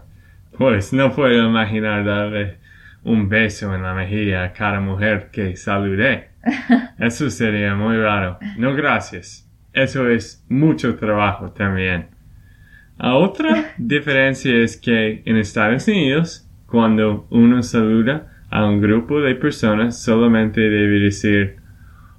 Pues 0.57 0.91
no 0.91 1.15
puedo 1.15 1.47
imaginar 1.47 2.03
darle 2.03 2.57
un 3.05 3.29
beso 3.29 3.73
en 3.73 3.81
la 3.81 3.93
mejilla 3.93 4.43
a 4.43 4.51
cada 4.51 4.81
mujer 4.81 5.29
que 5.31 5.55
saludé. 5.55 6.31
Eso 6.99 7.29
sería 7.29 7.75
muy 7.75 7.95
raro. 7.95 8.39
No, 8.57 8.73
gracias. 8.73 9.49
Eso 9.71 10.09
es 10.09 10.45
mucho 10.49 10.97
trabajo 10.97 11.51
también. 11.51 12.09
A 13.01 13.15
otra 13.15 13.73
diferencia 13.77 14.53
es 14.57 14.75
que 14.75 15.23
en 15.25 15.37
Estados 15.37 15.87
Unidos, 15.87 16.45
cuando 16.65 17.27
uno 17.29 17.63
saluda 17.63 18.27
a 18.49 18.65
un 18.65 18.81
grupo 18.81 19.21
de 19.21 19.35
personas, 19.35 20.01
solamente 20.03 20.59
debe 20.59 20.99
decir 20.99 21.55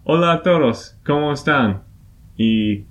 Hola 0.05 0.33
a 0.33 0.43
todos, 0.43 0.99
¿cómo 1.05 1.35
están? 1.35 1.83
Y 2.39 2.87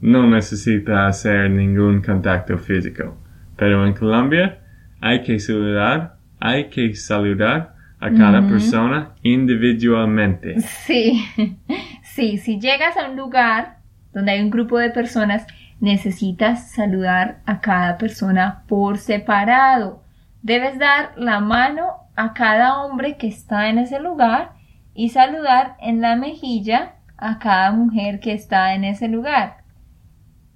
no 0.00 0.26
necesita 0.26 1.06
hacer 1.06 1.50
ningún 1.50 2.00
contacto 2.00 2.56
físico. 2.56 3.14
Pero 3.58 3.86
en 3.86 3.92
Colombia 3.92 4.60
hay 5.02 5.22
que 5.22 5.38
saludar, 5.38 6.16
hay 6.40 6.70
que 6.70 6.94
saludar 6.94 7.74
a 8.00 8.10
cada 8.10 8.48
persona 8.48 9.10
individualmente. 9.22 10.60
Sí, 10.60 11.22
sí, 12.02 12.38
si 12.38 12.58
llegas 12.58 12.96
a 12.96 13.10
un 13.10 13.16
lugar 13.16 13.80
donde 14.14 14.32
hay 14.32 14.40
un 14.40 14.50
grupo 14.50 14.78
de 14.78 14.88
personas, 14.88 15.46
necesitas 15.80 16.70
saludar 16.72 17.40
a 17.46 17.60
cada 17.60 17.98
persona 17.98 18.62
por 18.68 18.98
separado. 18.98 20.02
Debes 20.42 20.78
dar 20.78 21.12
la 21.16 21.40
mano 21.40 21.92
a 22.16 22.32
cada 22.34 22.82
hombre 22.84 23.16
que 23.16 23.26
está 23.26 23.68
en 23.68 23.78
ese 23.78 24.00
lugar 24.00 24.52
y 24.94 25.08
saludar 25.08 25.76
en 25.80 26.00
la 26.00 26.16
mejilla 26.16 26.94
a 27.16 27.38
cada 27.38 27.72
mujer 27.72 28.20
que 28.20 28.32
está 28.32 28.74
en 28.74 28.84
ese 28.84 29.08
lugar. 29.08 29.58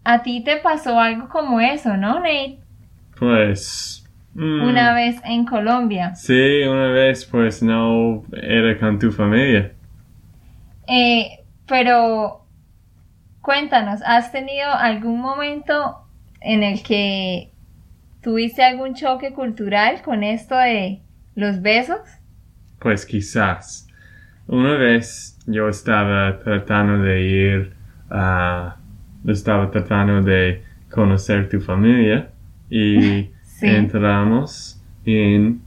A 0.04 0.22
ti 0.22 0.42
te 0.42 0.56
pasó 0.58 0.98
algo 0.98 1.28
como 1.28 1.60
eso, 1.60 1.96
¿no, 1.96 2.20
Nate? 2.20 2.58
Pues... 3.18 4.04
mm, 4.34 4.62
Una 4.62 4.94
vez 4.94 5.20
en 5.24 5.44
Colombia. 5.44 6.14
Sí, 6.14 6.62
una 6.62 6.88
vez 6.90 7.24
pues 7.26 7.62
no 7.62 8.22
era 8.32 8.78
con 8.78 8.98
tu 8.98 9.10
familia. 9.10 9.72
Eh, 10.86 11.40
pero 11.66 12.44
cuéntanos, 13.48 14.02
¿has 14.04 14.30
tenido 14.30 14.70
algún 14.70 15.22
momento 15.22 15.96
en 16.42 16.62
el 16.62 16.82
que 16.82 17.50
tuviste 18.20 18.62
algún 18.62 18.94
choque 18.94 19.32
cultural 19.32 20.02
con 20.02 20.22
esto 20.22 20.54
de 20.54 21.00
los 21.34 21.62
besos? 21.62 21.98
Pues 22.78 23.06
quizás. 23.06 23.88
Una 24.48 24.76
vez 24.76 25.38
yo 25.46 25.66
estaba 25.70 26.38
tratando 26.40 27.02
de 27.02 27.22
ir 27.22 27.72
a... 28.10 28.76
Estaba 29.26 29.70
tratando 29.70 30.20
de 30.20 30.62
conocer 30.90 31.48
tu 31.48 31.58
familia 31.58 32.28
y 32.68 33.30
Sí. 33.44 33.66
entramos 33.66 34.78
en 35.06 35.62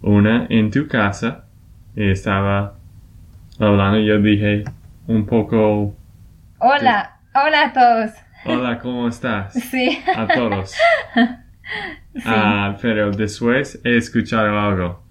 una 0.00 0.46
en 0.48 0.70
tu 0.70 0.86
casa 0.86 1.44
y 1.96 2.08
estaba 2.08 2.76
hablando 3.58 3.98
yo 3.98 4.18
dije 4.20 4.62
un 5.08 5.26
poco 5.26 5.94
Hola, 6.58 7.15
hola 7.44 7.64
a 7.64 7.72
todos. 7.72 8.10
hola 8.44 8.78
cómo 8.78 9.08
estás 9.08 9.52
Sí, 9.70 9.98
a 10.16 10.26
todos 10.26 10.70
sí. 12.14 12.22
Ah, 12.24 12.76
pero 12.80 13.10
después 13.10 13.80
he 13.84 13.96
escuchado 13.96 14.58
algo 14.58 15.02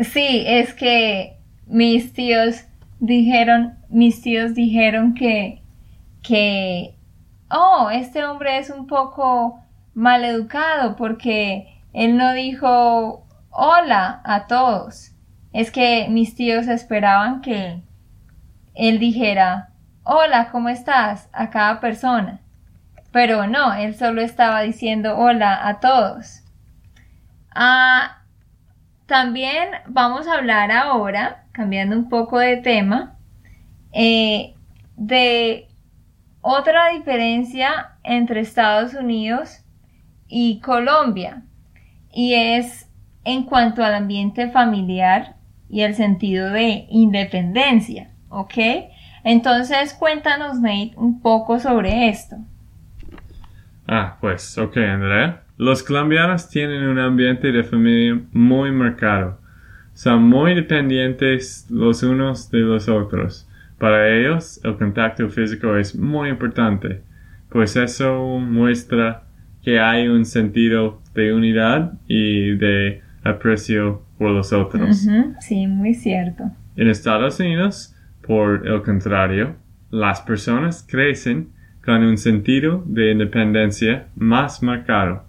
Sí, 0.00 0.44
es 0.46 0.74
que 0.74 1.38
mis 1.66 2.12
tíos 2.12 2.64
dijeron, 3.00 3.78
mis 3.88 4.22
tíos 4.22 4.54
dijeron 4.54 5.14
que, 5.14 5.62
que, 6.22 6.94
oh, 7.50 7.90
este 7.90 8.24
hombre 8.24 8.58
es 8.58 8.70
un 8.70 8.86
poco 8.86 9.60
maleducado 9.94 10.94
porque 10.94 11.82
él 11.92 12.16
no 12.16 12.32
dijo 12.32 13.26
hola 13.50 14.20
a 14.24 14.46
todos. 14.46 15.10
Es 15.52 15.72
que 15.72 16.06
mis 16.08 16.36
tíos 16.36 16.68
esperaban 16.68 17.40
que 17.40 17.82
él 18.74 19.00
dijera 19.00 19.70
hola, 20.10 20.48
¿cómo 20.50 20.70
estás? 20.70 21.28
a 21.34 21.50
cada 21.50 21.80
persona. 21.80 22.40
Pero 23.12 23.46
no, 23.46 23.74
él 23.74 23.94
solo 23.94 24.22
estaba 24.22 24.62
diciendo 24.62 25.18
hola 25.18 25.68
a 25.68 25.80
todos. 25.80 26.42
Ah, 27.54 28.22
también 29.04 29.68
vamos 29.86 30.26
a 30.26 30.38
hablar 30.38 30.72
ahora, 30.72 31.44
cambiando 31.52 31.94
un 31.94 32.08
poco 32.08 32.38
de 32.38 32.56
tema, 32.56 33.18
eh, 33.92 34.54
de 34.96 35.68
otra 36.40 36.88
diferencia 36.88 37.98
entre 38.02 38.40
Estados 38.40 38.94
Unidos 38.94 39.62
y 40.26 40.60
Colombia. 40.60 41.42
Y 42.10 42.32
es 42.32 42.88
en 43.24 43.42
cuanto 43.42 43.84
al 43.84 43.92
ambiente 43.92 44.48
familiar 44.48 45.36
y 45.68 45.82
el 45.82 45.94
sentido 45.94 46.50
de 46.50 46.86
independencia. 46.88 48.10
¿Ok? 48.30 48.54
Entonces 49.24 49.94
cuéntanos, 49.94 50.60
Nate, 50.60 50.92
un 50.96 51.20
poco 51.20 51.58
sobre 51.58 52.08
esto. 52.08 52.36
Ah, 53.86 54.16
pues, 54.20 54.58
ok, 54.58 54.76
Andrea. 54.76 55.42
Los 55.56 55.82
colombianos 55.82 56.48
tienen 56.48 56.84
un 56.84 56.98
ambiente 56.98 57.50
de 57.50 57.64
familia 57.64 58.20
muy 58.32 58.70
marcado. 58.70 59.38
Son 59.94 60.22
muy 60.22 60.54
dependientes 60.54 61.66
los 61.70 62.02
unos 62.02 62.50
de 62.50 62.60
los 62.60 62.88
otros. 62.88 63.48
Para 63.78 64.08
ellos, 64.08 64.60
el 64.62 64.76
contacto 64.76 65.28
físico 65.28 65.76
es 65.76 65.96
muy 65.96 66.28
importante, 66.28 67.00
pues 67.48 67.76
eso 67.76 68.38
muestra 68.38 69.22
que 69.62 69.80
hay 69.80 70.08
un 70.08 70.24
sentido 70.24 71.00
de 71.14 71.32
unidad 71.32 71.92
y 72.06 72.56
de 72.56 73.02
aprecio 73.24 74.02
por 74.18 74.30
los 74.30 74.52
otros. 74.52 75.06
Sí, 75.40 75.66
muy 75.66 75.94
cierto. 75.94 76.50
En 76.76 76.88
Estados 76.88 77.38
Unidos, 77.40 77.94
por 78.28 78.68
el 78.68 78.82
contrario, 78.82 79.56
las 79.90 80.20
personas 80.20 80.86
crecen 80.88 81.48
con 81.82 82.04
un 82.04 82.18
sentido 82.18 82.84
de 82.86 83.10
independencia 83.12 84.08
más 84.16 84.62
marcado. 84.62 85.24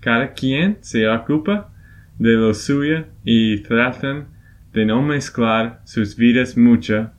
Cada 0.00 0.34
quien 0.34 0.76
se 0.82 1.08
ocupa 1.08 1.70
de 2.18 2.34
lo 2.34 2.52
suyo 2.52 3.06
y 3.24 3.62
tratan 3.62 4.26
de 4.74 4.84
no 4.84 5.00
mezclar 5.00 5.80
sus 5.84 6.16
vidas 6.16 6.56
mucho 6.58 7.10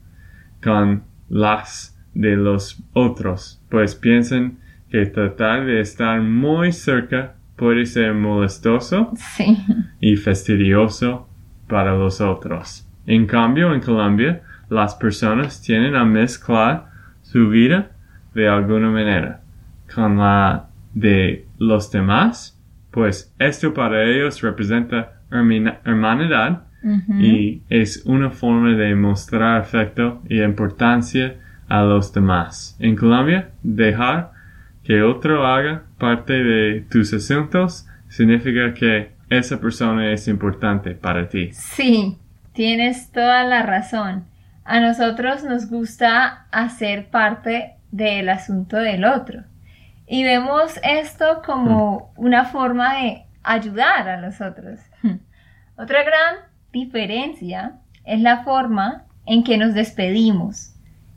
con 0.64 1.02
las 1.28 1.98
de 2.14 2.36
los 2.36 2.84
otros, 2.94 3.60
pues 3.70 3.96
piensan 3.96 4.60
que 4.92 5.08
tratar 5.08 5.66
de 5.66 5.80
estar 5.80 6.22
muy 6.22 6.72
cerca 6.72 7.34
puede 7.56 7.88
ser 7.88 8.14
molestoso 8.14 9.12
Sí. 9.16 9.58
y 10.00 10.16
fastidioso 10.18 11.28
para 11.68 11.96
los 11.96 12.22
otros. 12.22 12.88
En 13.08 13.26
cambio, 13.26 13.74
en 13.74 13.82
Colombia, 13.82 14.42
las 14.70 14.96
personas 14.96 15.62
tienen 15.62 15.96
a 15.96 16.06
mezclar 16.06 16.88
su 17.22 17.50
vida 17.50 17.92
de 18.34 18.48
alguna 18.48 18.90
manera 18.90 19.42
con 19.94 20.18
la 20.18 20.68
de 20.94 21.46
los 21.58 21.92
demás, 21.92 22.60
pues 22.92 23.34
esto 23.40 23.74
para 23.74 24.04
ellos 24.04 24.42
representa 24.42 25.22
Ujú. 26.84 27.14
y 27.20 27.62
es 27.70 28.04
una 28.06 28.30
forma 28.30 28.72
de 28.74 28.96
mostrar 28.96 29.60
afecto 29.60 30.22
y 30.30 30.42
importancia 30.42 31.36
a 31.68 31.82
los 31.82 32.14
demás. 32.14 32.78
En 32.80 32.96
Colombia, 32.96 33.50
dejar 33.64 34.32
que 34.84 35.02
otro 35.02 35.46
haga 35.48 35.84
parte 35.98 36.34
de 36.34 36.82
tus 36.90 37.12
asuntos, 37.14 37.88
significa 38.08 38.74
que 38.74 39.12
esa 39.30 39.60
persona 39.60 40.12
es 40.12 40.28
importante 40.28 40.92
para 40.92 41.28
ti. 41.28 41.50
Sí, 41.54 42.18
tienes 42.54 43.12
toda 43.12 43.44
la 43.44 43.64
razón. 43.64 44.26
A 44.66 44.80
nosotros 44.80 45.44
nos 45.44 45.70
gusta 45.70 46.48
hacer 46.52 47.10
parte 47.10 47.76
del 47.92 48.30
asunto 48.30 48.78
del 48.78 49.06
otro. 49.06 49.44
Y 50.08 50.24
vemos 50.24 50.80
esto 50.84 51.44
como 51.46 52.12
una 52.18 52.46
forma 52.46 52.96
de 52.96 53.26
ayudar 53.44 54.10
a 54.10 54.20
los 54.20 54.42
otros. 54.42 54.80
Otra 55.78 56.04
gran 56.04 56.36
diferencia 56.74 57.74
es 58.06 58.20
la 58.22 58.44
forma 58.44 59.06
en 59.28 59.44
que 59.44 59.58
nos 59.58 59.76
despedimos 59.76 60.76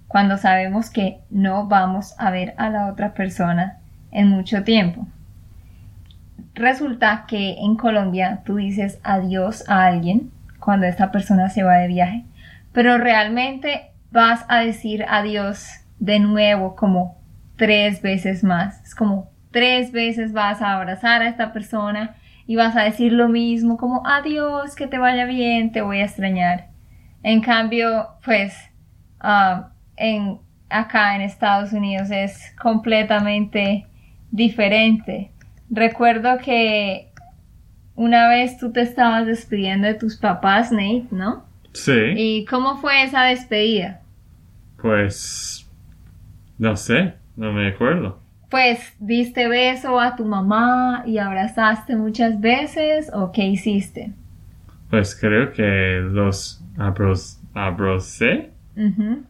cuando 0.09 0.37
sabemos 0.37 0.91
que 0.91 1.21
no 1.31 1.67
vamos 1.67 2.15
a 2.19 2.31
ver 2.31 2.55
a 2.59 2.69
la 2.69 2.87
otra 2.91 3.15
persona 3.15 3.79
en 4.11 4.29
mucho 4.29 4.63
tiempo. 4.63 5.07
Resulta 6.55 7.25
que 7.27 7.53
en 7.61 7.77
Colombia 7.77 8.43
tú 8.45 8.57
dices 8.57 8.99
adiós 9.05 9.69
a 9.69 9.87
alguien 9.87 10.33
cuando 10.59 10.87
esta 10.87 11.11
persona 11.13 11.49
se 11.51 11.63
va 11.63 11.77
de 11.77 11.89
viaje, 11.89 12.25
pero 12.79 12.97
realmente 12.97 13.91
vas 14.13 14.45
a 14.47 14.61
decir 14.61 15.05
adiós 15.09 15.69
de 15.99 16.21
nuevo 16.21 16.77
como 16.77 17.21
tres 17.57 18.03
veces 18.03 18.45
más. 18.45 18.81
Es 18.85 18.95
como 18.95 19.33
tres 19.51 19.91
veces 19.91 20.33
vas 20.33 20.63
a 20.63 20.75
abrazar 20.75 21.23
a 21.23 21.29
esta 21.29 21.53
persona 21.53 22.15
y 22.47 22.55
vas 22.55 22.77
a 22.77 22.85
decir 22.85 23.13
lo 23.13 23.29
mismo 23.29 23.79
como 23.79 24.07
adiós, 24.07 24.77
que 24.77 24.87
te 24.87 24.97
vaya 24.97 25.25
bien, 25.25 25.73
te 25.73 25.83
voy 25.83 26.03
a 26.03 26.05
extrañar. 26.05 26.69
En 27.25 27.41
cambio, 27.41 28.11
pues 28.25 28.57
ah, 29.19 29.71
en, 29.97 30.39
acá 30.69 31.17
en 31.17 31.23
Estados 31.23 31.73
Unidos 31.73 32.13
es 32.13 32.55
completamente 32.63 33.89
diferente. 34.31 35.33
Recuerdo 35.69 36.39
que 36.39 37.11
una 37.97 38.29
vez 38.29 38.57
tú 38.57 38.71
te 38.71 38.83
estabas 38.83 39.27
despidiendo 39.27 39.89
de 39.89 39.95
tus 39.95 40.17
papás, 40.17 40.71
Nate, 40.71 41.09
¿no? 41.11 41.48
Sí. 41.79 42.15
¿Y 42.17 42.45
cómo 42.45 42.77
fue 42.79 43.05
esa 43.05 43.25
despedida? 43.25 44.01
Pues... 44.81 45.69
No 46.59 46.77
sé, 46.77 47.15
no 47.37 47.53
me 47.53 47.69
acuerdo. 47.69 48.21
Pues, 48.51 48.95
¿diste 48.99 49.47
beso 49.47 50.01
a 50.01 50.17
tu 50.17 50.25
mamá 50.25 51.05
y 51.07 51.19
abrazaste 51.19 51.95
muchas 51.95 52.41
veces 52.41 53.11
o 53.15 53.31
qué 53.31 53.45
hiciste? 53.45 54.13
Pues 54.91 55.15
creo 55.15 55.53
que 55.53 56.01
los 56.03 56.61
abros, 56.77 57.39
abrocé. 57.55 58.51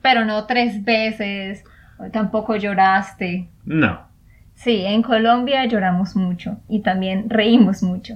Pero 0.03 0.25
no 0.25 0.47
tres 0.47 0.85
veces, 0.85 1.65
tampoco 2.13 2.57
lloraste. 2.57 3.49
No. 3.65 4.07
Sí, 4.55 4.85
en 4.85 5.03
Colombia 5.03 5.65
lloramos 5.67 6.17
mucho 6.17 6.59
y 6.69 6.81
también 6.81 7.29
reímos 7.29 7.83
mucho. 7.83 8.15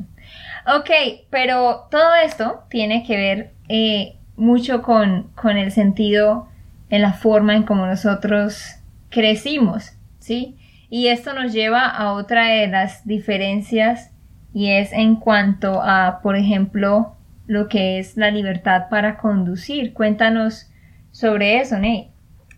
Ok, 0.66 0.90
pero 1.30 1.88
todo 1.90 2.14
esto 2.24 2.64
tiene 2.68 3.04
que 3.04 3.16
ver 3.16 3.52
eh, 3.68 4.16
mucho 4.36 4.82
con, 4.82 5.28
con 5.34 5.56
el 5.56 5.72
sentido, 5.72 6.48
en 6.90 7.02
la 7.02 7.12
forma 7.12 7.56
en 7.56 7.62
cómo 7.62 7.86
nosotros 7.86 8.76
crecimos, 9.08 9.92
¿sí? 10.18 10.56
Y 10.90 11.06
esto 11.06 11.32
nos 11.32 11.52
lleva 11.52 11.86
a 11.86 12.12
otra 12.12 12.48
de 12.48 12.66
las 12.66 13.06
diferencias 13.06 14.12
y 14.52 14.68
es 14.70 14.92
en 14.92 15.16
cuanto 15.16 15.80
a, 15.82 16.20
por 16.22 16.36
ejemplo, 16.36 17.16
lo 17.46 17.68
que 17.68 17.98
es 17.98 18.16
la 18.16 18.30
libertad 18.30 18.88
para 18.90 19.16
conducir. 19.16 19.94
Cuéntanos 19.94 20.70
sobre 21.10 21.60
eso, 21.60 21.76
Nate. 21.76 22.10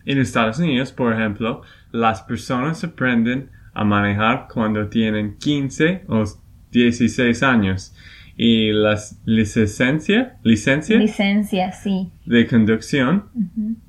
En 0.05 0.19
Estados 0.19 0.59
Unidos, 0.59 0.91
por 0.91 1.13
ejemplo, 1.13 1.61
las 1.91 2.21
personas 2.21 2.83
aprenden 2.83 3.49
a 3.73 3.83
manejar 3.83 4.47
cuando 4.53 4.87
tienen 4.87 5.37
15 5.37 6.03
o 6.09 6.23
16 6.71 7.41
años 7.43 7.95
y 8.37 8.71
la 8.73 8.99
licencia, 9.25 10.37
licencia 10.43 10.97
Licencia, 10.97 11.71
sí. 11.71 12.11
de 12.25 12.47
conducción 12.47 13.25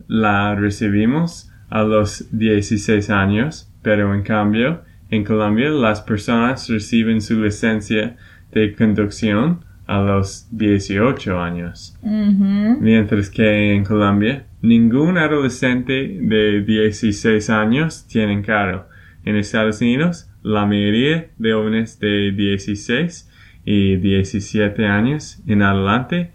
la 0.06 0.54
recibimos 0.54 1.50
a 1.68 1.82
los 1.82 2.28
16 2.30 3.10
años, 3.10 3.72
pero 3.82 4.14
en 4.14 4.22
cambio 4.22 4.82
en 5.10 5.24
Colombia 5.24 5.70
las 5.70 6.00
personas 6.00 6.68
reciben 6.68 7.20
su 7.20 7.40
licencia 7.42 8.16
de 8.52 8.74
conducción 8.74 9.64
a 9.86 10.00
los 10.00 10.48
18 10.50 11.40
años. 11.40 11.96
Mientras 12.02 13.30
que 13.30 13.72
en 13.74 13.84
Colombia, 13.84 14.46
ningún 14.62 15.16
adolescente 15.16 16.18
de 16.20 16.62
16 16.62 17.50
años 17.50 18.06
tiene 18.08 18.42
carro. 18.42 18.88
En 19.24 19.36
Estados 19.36 19.80
Unidos, 19.80 20.28
la 20.42 20.66
mayoría 20.66 21.30
de 21.38 21.52
jóvenes 21.52 21.98
de 22.00 22.32
16 22.32 23.30
y 23.66 23.96
17 23.96 24.86
años 24.86 25.42
en 25.46 25.60
adelante 25.60 26.30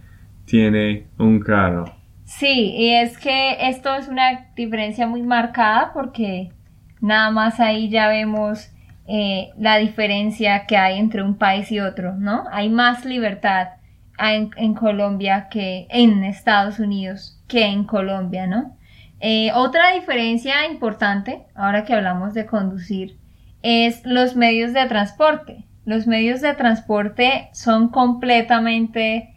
tiene 0.46 1.08
un 1.18 1.40
carro. 1.40 1.86
Sí, 2.26 2.74
y 2.78 2.94
es 2.94 3.18
que 3.18 3.70
esto 3.70 3.96
es 3.96 4.08
una 4.08 4.50
diferencia 4.56 5.08
muy 5.08 5.24
marcada 5.24 5.92
porque 5.94 6.52
nada 7.00 7.32
más 7.32 7.60
ahí 7.60 7.90
ya 7.90 8.10
vemos 8.10 8.70
eh, 9.08 9.50
la 9.58 9.78
diferencia 9.78 10.66
que 10.68 10.78
hay 10.78 11.00
entre 11.00 11.24
un 11.24 11.38
país 11.38 11.72
y 11.72 11.80
otro, 11.80 12.16
¿no? 12.16 12.44
Hay 12.52 12.70
más 12.70 13.06
libertad 13.06 13.70
en, 14.20 14.74
Colombia 14.74 15.48
que 15.50 15.88
en 15.90 16.24
Estados 16.24 16.80
Unidos 16.80 17.42
que 17.48 17.66
en 17.66 17.86
Colombia, 17.86 18.46
¿no? 18.46 18.78
Eh, 19.22 19.52
otra 19.54 19.94
diferencia 19.94 20.66
importante, 20.66 21.44
ahora 21.56 21.86
que 21.86 21.94
hablamos 21.94 22.34
de 22.34 22.46
conducir, 22.46 23.18
es 23.62 24.06
los 24.06 24.36
medios 24.36 24.74
de 24.74 24.86
transporte. 24.86 25.66
Los 25.86 26.06
medios 26.06 26.42
de 26.42 26.54
transporte 26.54 27.50
son 27.54 27.90
completamente 27.90 29.34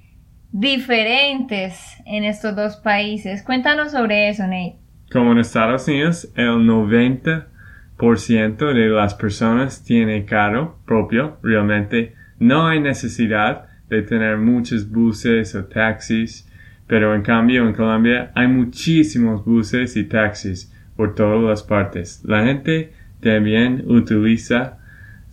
diferentes 0.53 1.97
en 2.05 2.25
estos 2.25 2.55
dos 2.55 2.77
países. 2.77 3.43
Cuéntanos 3.43 3.93
sobre 3.93 4.29
eso, 4.29 4.43
Nate. 4.43 4.77
Como 5.11 5.33
en 5.33 5.39
Estados 5.39 5.89
Unidos, 5.89 6.31
el 6.37 6.69
90% 6.69 8.73
de 8.73 8.89
las 8.89 9.15
personas 9.15 9.83
tiene 9.83 10.27
carro 10.27 10.79
propio. 10.85 11.39
Realmente 11.43 12.15
no 12.39 12.67
hay 12.67 12.81
necesidad 12.81 13.65
de 13.89 14.03
tener 14.03 14.37
muchos 14.37 14.91
buses 14.91 15.55
o 15.55 15.65
taxis. 15.65 16.47
Pero 16.87 17.15
en 17.15 17.23
cambio 17.23 17.67
en 17.67 17.75
Colombia 17.75 18.31
hay 18.35 18.49
muchísimos 18.49 19.45
buses 19.45 19.97
y 19.97 20.05
taxis 20.05 20.73
por 20.97 21.15
todas 21.15 21.43
las 21.43 21.63
partes. 21.63 22.23
La 22.25 22.45
gente 22.45 22.93
también 23.21 23.85
utiliza 23.87 24.79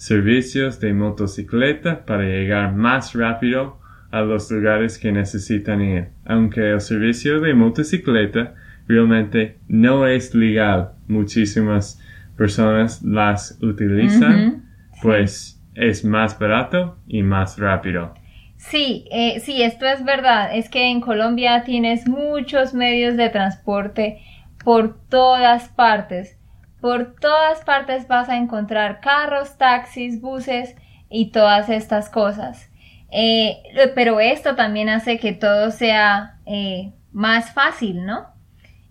servicios 0.02 0.80
de 0.80 0.94
motocicleta 0.94 2.08
para 2.08 2.24
llegar 2.24 2.74
más 2.74 3.14
rápido 3.14 3.78
a 4.10 4.22
los 4.22 4.50
lugares 4.50 4.98
que 4.98 5.12
necesitan 5.12 5.80
ir. 5.80 6.08
Aunque 6.26 6.72
el 6.72 6.82
servicio 6.82 7.40
de 7.40 7.54
motocicleta 7.54 8.56
realmente 8.88 9.60
no 9.68 10.08
es 10.08 10.34
legal, 10.34 10.94
muchísimas 11.08 12.02
personas 12.36 13.04
las 13.04 13.60
utilizan, 13.62 14.64
pues 15.04 15.62
es 15.76 16.04
más 16.04 16.40
barato 16.40 16.98
y 17.08 17.22
más 17.22 17.60
rápido. 17.60 18.16
Sí, 18.58 19.06
eh, 19.12 19.40
sí, 19.40 19.62
esto 19.62 19.86
es 19.86 20.04
verdad. 20.04 20.50
Es 20.52 20.68
que 20.68 20.90
en 20.90 21.00
Colombia 21.00 21.64
tienes 21.64 22.08
muchos 22.08 22.74
medios 22.74 23.18
de 23.18 23.30
transporte 23.30 24.20
por 24.64 24.98
todas 25.10 25.70
partes. 25.70 26.41
Por 26.82 27.16
todas 27.20 27.64
partes 27.64 28.08
vas 28.08 28.28
a 28.28 28.38
encontrar 28.38 29.00
carros, 29.00 29.58
taxis, 29.58 30.20
buses 30.20 30.76
y 31.10 31.32
todas 31.32 31.70
estas 31.70 32.10
cosas. 32.10 32.72
Eh, 33.12 33.62
pero 33.94 34.20
esto 34.20 34.56
también 34.56 34.90
hace 34.90 35.20
que 35.20 35.34
todo 35.34 35.72
sea 35.72 36.40
eh, 36.46 36.92
más 37.12 37.54
fácil, 37.54 38.06
¿no? 38.06 38.28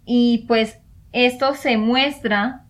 Y 0.05 0.45
pues 0.47 0.79
esto 1.13 1.55
se 1.55 1.79
muestra, 1.79 2.65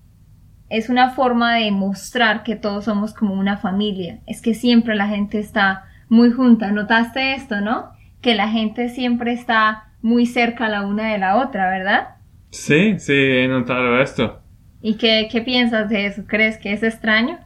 es 0.69 0.89
una 0.89 1.11
forma 1.11 1.57
de 1.57 1.71
mostrar 1.73 2.43
que 2.43 2.57
todos 2.57 2.85
somos 2.85 3.13
como 3.13 3.35
una 3.35 3.59
familia. 3.59 4.21
Es 4.27 4.41
que 4.41 4.55
siempre 4.55 4.95
la 4.95 5.09
gente 5.09 5.39
está 5.39 5.85
muy 6.09 6.31
junta. 6.31 6.71
¿Notaste 6.71 7.35
esto, 7.35 7.61
no? 7.61 7.91
Que 8.23 8.35
la 8.35 8.49
gente 8.49 8.89
siempre 8.89 9.33
está 9.33 9.91
muy 10.01 10.27
cerca 10.27 10.69
la 10.69 10.87
una 10.87 11.13
de 11.13 11.19
la 11.19 11.37
otra, 11.37 11.69
¿verdad? 11.69 12.17
Sí, 12.51 12.99
sí, 12.99 13.13
he 13.15 13.49
notado 13.49 14.01
esto. 14.01 14.41
¿Y 14.83 14.95
qué, 14.95 15.29
qué 15.31 15.43
piensas 15.43 15.89
de 15.89 16.07
eso? 16.07 16.23
¿Crees 16.27 16.59
que 16.59 16.73
es 16.73 16.83
extraño? 16.83 17.39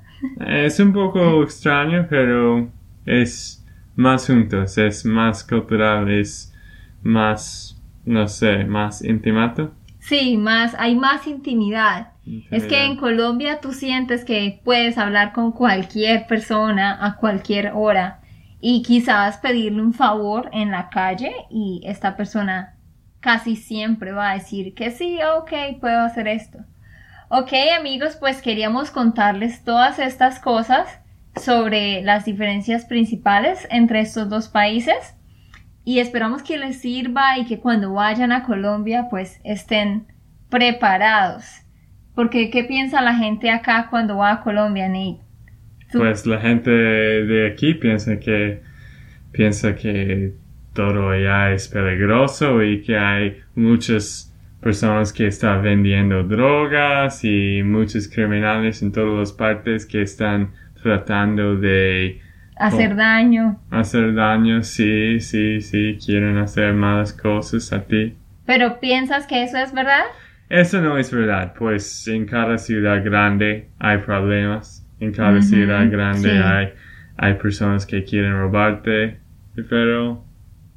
Es 0.47 0.81
un 0.81 0.93
poco 0.93 1.43
extraño, 1.43 2.07
pero 2.09 2.71
es 3.05 3.65
más 3.97 4.27
juntos, 4.27 4.79
es 4.79 5.05
más 5.05 5.45
cultural, 5.45 6.11
es 6.11 6.53
más, 7.03 7.81
no 8.05 8.27
sé, 8.29 8.65
más 8.65 9.03
intimato. 9.05 9.73
Sí, 10.01 10.37
más, 10.37 10.75
hay 10.79 10.97
más 10.97 11.27
intimidad. 11.27 12.13
Es 12.51 12.65
que 12.65 12.85
en 12.85 12.97
Colombia 12.97 13.61
tú 13.61 13.73
sientes 13.73 14.25
que 14.25 14.61
puedes 14.65 14.97
hablar 14.97 15.33
con 15.33 15.53
cualquier 15.53 16.27
persona 16.27 17.05
a 17.05 17.17
cualquier 17.17 17.73
hora 17.75 18.21
y 18.61 18.83
quizás 18.83 19.39
pedirle 19.39 19.83
un 19.83 19.93
favor 19.93 20.49
en 20.53 20.71
la 20.71 20.89
calle 20.89 21.33
y 21.51 21.83
esta 21.85 22.17
persona 22.17 22.77
casi 23.21 23.57
siempre 23.57 24.13
va 24.13 24.31
a 24.31 24.35
decir 24.35 24.75
que 24.75 24.91
sí, 24.91 25.19
ok, 25.39 25.81
puedo 25.81 26.01
hacer 26.01 26.29
esto. 26.29 26.59
Ok 27.37 27.51
amigos, 27.77 28.17
pues 28.21 28.41
queríamos 28.41 28.93
contarles 28.93 29.65
todas 29.65 29.99
estas 29.99 30.39
cosas 30.39 31.01
sobre 31.35 32.01
las 32.01 32.25
diferencias 32.25 32.85
principales 32.85 33.67
entre 33.73 33.99
estos 33.99 34.29
dos 34.29 34.47
países 34.47 35.17
y 35.85 35.99
esperamos 35.99 36.45
que 36.45 36.59
les 36.59 36.81
sirva 36.81 37.37
y 37.37 37.45
que 37.45 37.59
cuando 37.59 37.93
vayan 37.93 38.31
a 38.31 38.45
Colombia 38.45 39.09
pues 39.11 39.41
estén 39.43 40.07
preparados. 40.49 41.45
Porque 42.15 42.51
¿qué 42.51 42.63
piensa 42.63 43.03
la 43.03 43.17
gente 43.17 43.51
acá 43.51 43.89
cuando 43.91 44.19
va 44.19 44.31
a 44.31 44.41
Colombia, 44.41 44.87
Nate? 44.87 45.19
Pues 45.93 46.27
la 46.27 46.39
gente 46.39 46.71
de 46.71 47.51
aquí 47.51 47.75
piensa 47.75 48.21
que 48.21 48.63
piensa 49.33 49.75
que 49.75 50.35
todo 50.73 51.11
allá 51.11 51.51
es 51.51 51.67
peligroso 51.67 52.63
y 52.63 52.81
que 52.83 52.97
hay 52.97 53.41
muchas 53.57 54.34
personas 54.65 55.13
que 55.13 55.27
están 55.27 55.63
vendiendo 55.63 56.23
drogas 56.25 57.23
y 57.23 57.63
muchos 57.63 58.09
criminales 58.09 58.83
en 58.83 58.93
todas 58.93 59.19
las 59.19 59.33
partes 59.33 59.85
que 59.85 60.01
están 60.01 60.53
tratando 60.83 61.57
de 61.57 62.23
hacer 62.57 62.97
daño. 62.97 63.61
Hacer 63.71 64.15
daño, 64.15 64.63
sí, 64.63 65.21
sí, 65.21 65.61
sí, 65.61 65.99
quieren 66.05 66.39
hacer 66.39 66.73
malas 66.73 67.13
cosas 67.13 67.71
a 67.75 67.85
ti. 67.85 68.17
¿Pero 68.47 68.81
piensas 68.81 69.27
que 69.27 69.43
eso 69.43 69.59
es 69.59 69.75
verdad? 69.75 70.05
Eso 70.49 70.81
no 70.81 70.97
es 70.97 71.13
verdad, 71.13 71.53
pues 71.59 72.09
en 72.09 72.25
cada 72.25 72.57
ciudad 72.57 73.05
grande 73.05 73.69
hay 73.79 73.99
problemas, 73.99 74.87
en 74.99 75.13
cada 75.13 75.43
ciudad 75.43 75.91
grande 75.91 76.43
hay, 76.43 76.73
hay 77.19 77.35
personas 77.35 77.85
que 77.85 78.03
quieren 78.03 78.33
robarte, 78.33 79.19
pero 79.69 80.25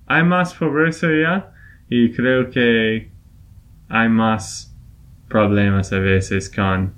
hay 0.08 0.24
más 0.24 0.54
pobreza 0.56 1.08
ya 1.10 1.52
y 1.90 2.12
creo 2.12 2.50
que 2.50 3.17
hay 3.90 4.10
más 4.10 4.76
problemas 5.28 5.92
a 5.94 6.00
veces 6.00 6.50
con, 6.50 6.94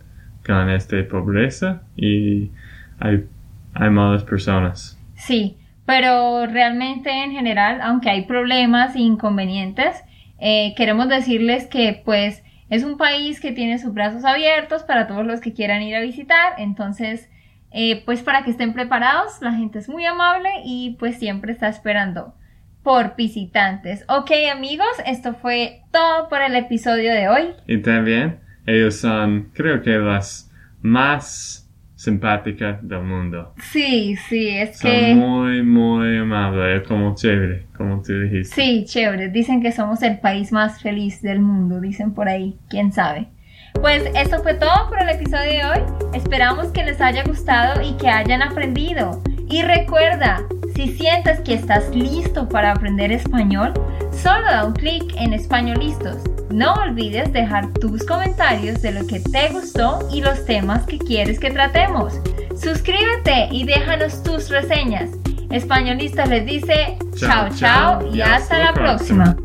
con 0.46 0.70
esta 0.70 0.98
pobreza 1.08 1.82
y 1.96 2.52
hay, 3.00 3.26
hay 3.74 3.90
malas 3.90 4.24
personas. 4.24 5.00
Sí, 5.16 5.58
pero 5.86 6.46
realmente 6.46 7.10
en 7.12 7.32
general, 7.32 7.80
aunque 7.82 8.10
hay 8.10 8.26
problemas 8.26 8.96
e 8.96 9.00
inconvenientes, 9.00 10.04
eh, 10.40 10.74
queremos 10.78 11.10
decirles 11.10 11.68
que 11.68 12.02
pues 12.06 12.44
es 12.70 12.84
un 12.84 12.98
país 12.98 13.40
que 13.40 13.52
tiene 13.52 13.80
sus 13.80 13.94
brazos 13.94 14.24
abiertos 14.26 14.84
para 14.84 15.08
todos 15.08 15.26
los 15.26 15.42
que 15.42 15.54
quieran 15.54 15.82
ir 15.82 15.96
a 15.96 16.02
visitar, 16.02 16.54
entonces 16.60 17.30
eh, 17.72 18.04
pues 18.06 18.24
para 18.24 18.44
que 18.44 18.52
estén 18.52 18.74
preparados, 18.74 19.42
la 19.42 19.54
gente 19.54 19.80
es 19.80 19.90
muy 19.90 20.06
amable 20.06 20.50
y 20.64 20.96
pues 21.00 21.18
siempre 21.18 21.52
está 21.52 21.68
esperando 21.68 22.34
por 22.90 23.16
visitantes. 23.16 24.04
Ok 24.10 24.32
amigos, 24.52 24.88
esto 25.06 25.36
fue 25.36 25.84
todo 25.92 26.28
por 26.28 26.42
el 26.42 26.56
episodio 26.56 27.14
de 27.14 27.30
hoy. 27.30 27.50
Y 27.68 27.84
también 27.84 28.40
ellos 28.66 28.96
son 28.96 29.52
creo 29.54 29.84
que 29.84 29.92
las 29.92 30.52
más 30.82 31.70
simpáticas 31.94 32.80
del 32.82 33.04
mundo. 33.04 33.54
Sí, 33.62 34.16
sí, 34.28 34.50
es 34.50 34.80
son 34.80 34.90
que... 34.90 35.14
Muy, 35.14 35.62
muy 35.62 36.18
amables, 36.18 36.82
como 36.88 37.14
chévere, 37.14 37.68
como 37.78 38.02
tú 38.02 38.22
dijiste. 38.22 38.56
Sí, 38.56 38.86
chévere. 38.86 39.30
Dicen 39.30 39.62
que 39.62 39.72
somos 39.72 40.02
el 40.02 40.18
país 40.18 40.52
más 40.52 40.82
feliz 40.82 41.22
del 41.22 41.42
mundo, 41.42 41.80
dicen 41.80 42.16
por 42.16 42.28
ahí, 42.28 42.58
quién 42.72 42.92
sabe. 42.92 43.28
Pues 43.76 44.04
esto 44.16 44.42
fue 44.42 44.56
todo 44.56 44.90
por 44.90 45.00
el 45.00 45.10
episodio 45.10 45.52
de 45.52 45.66
hoy. 45.66 45.80
Esperamos 46.16 46.70
que 46.72 46.84
les 46.84 47.00
haya 47.00 47.24
gustado 47.24 47.84
y 47.84 47.94
que 47.98 48.10
hayan 48.10 48.42
aprendido. 48.42 49.22
Y 49.50 49.64
recuerda, 49.64 50.44
si 50.76 50.90
sientes 50.90 51.40
que 51.42 51.56
estás 51.56 51.90
listo 51.96 52.48
para 52.48 52.72
aprender 52.72 53.12
español, 53.12 53.74
solo 54.12 54.46
da 54.46 54.66
un 54.66 54.74
clic 54.74 55.14
en 55.18 55.34
Español 55.34 55.80
Listos. 55.80 56.18
No 56.52 56.74
olvides 56.74 57.34
dejar 57.34 57.68
tus 57.74 58.06
comentarios 58.06 58.82
de 58.82 58.92
lo 58.92 59.08
que 59.08 59.20
te 59.20 59.50
gustó 59.50 60.08
y 60.12 60.22
los 60.22 60.46
temas 60.46 60.86
que 60.86 61.00
quieres 61.00 61.40
que 61.40 61.50
tratemos. 61.50 62.20
Suscríbete 62.62 63.50
y 63.52 63.66
déjanos 63.66 64.22
tus 64.22 64.50
reseñas. 64.50 65.10
Españolistas 65.50 66.30
les 66.30 66.46
dice 66.46 66.98
chao 67.16 67.50
chao 67.56 68.06
y 68.14 68.22
hasta 68.22 68.60
la 68.60 68.74
próxima. 68.74 69.36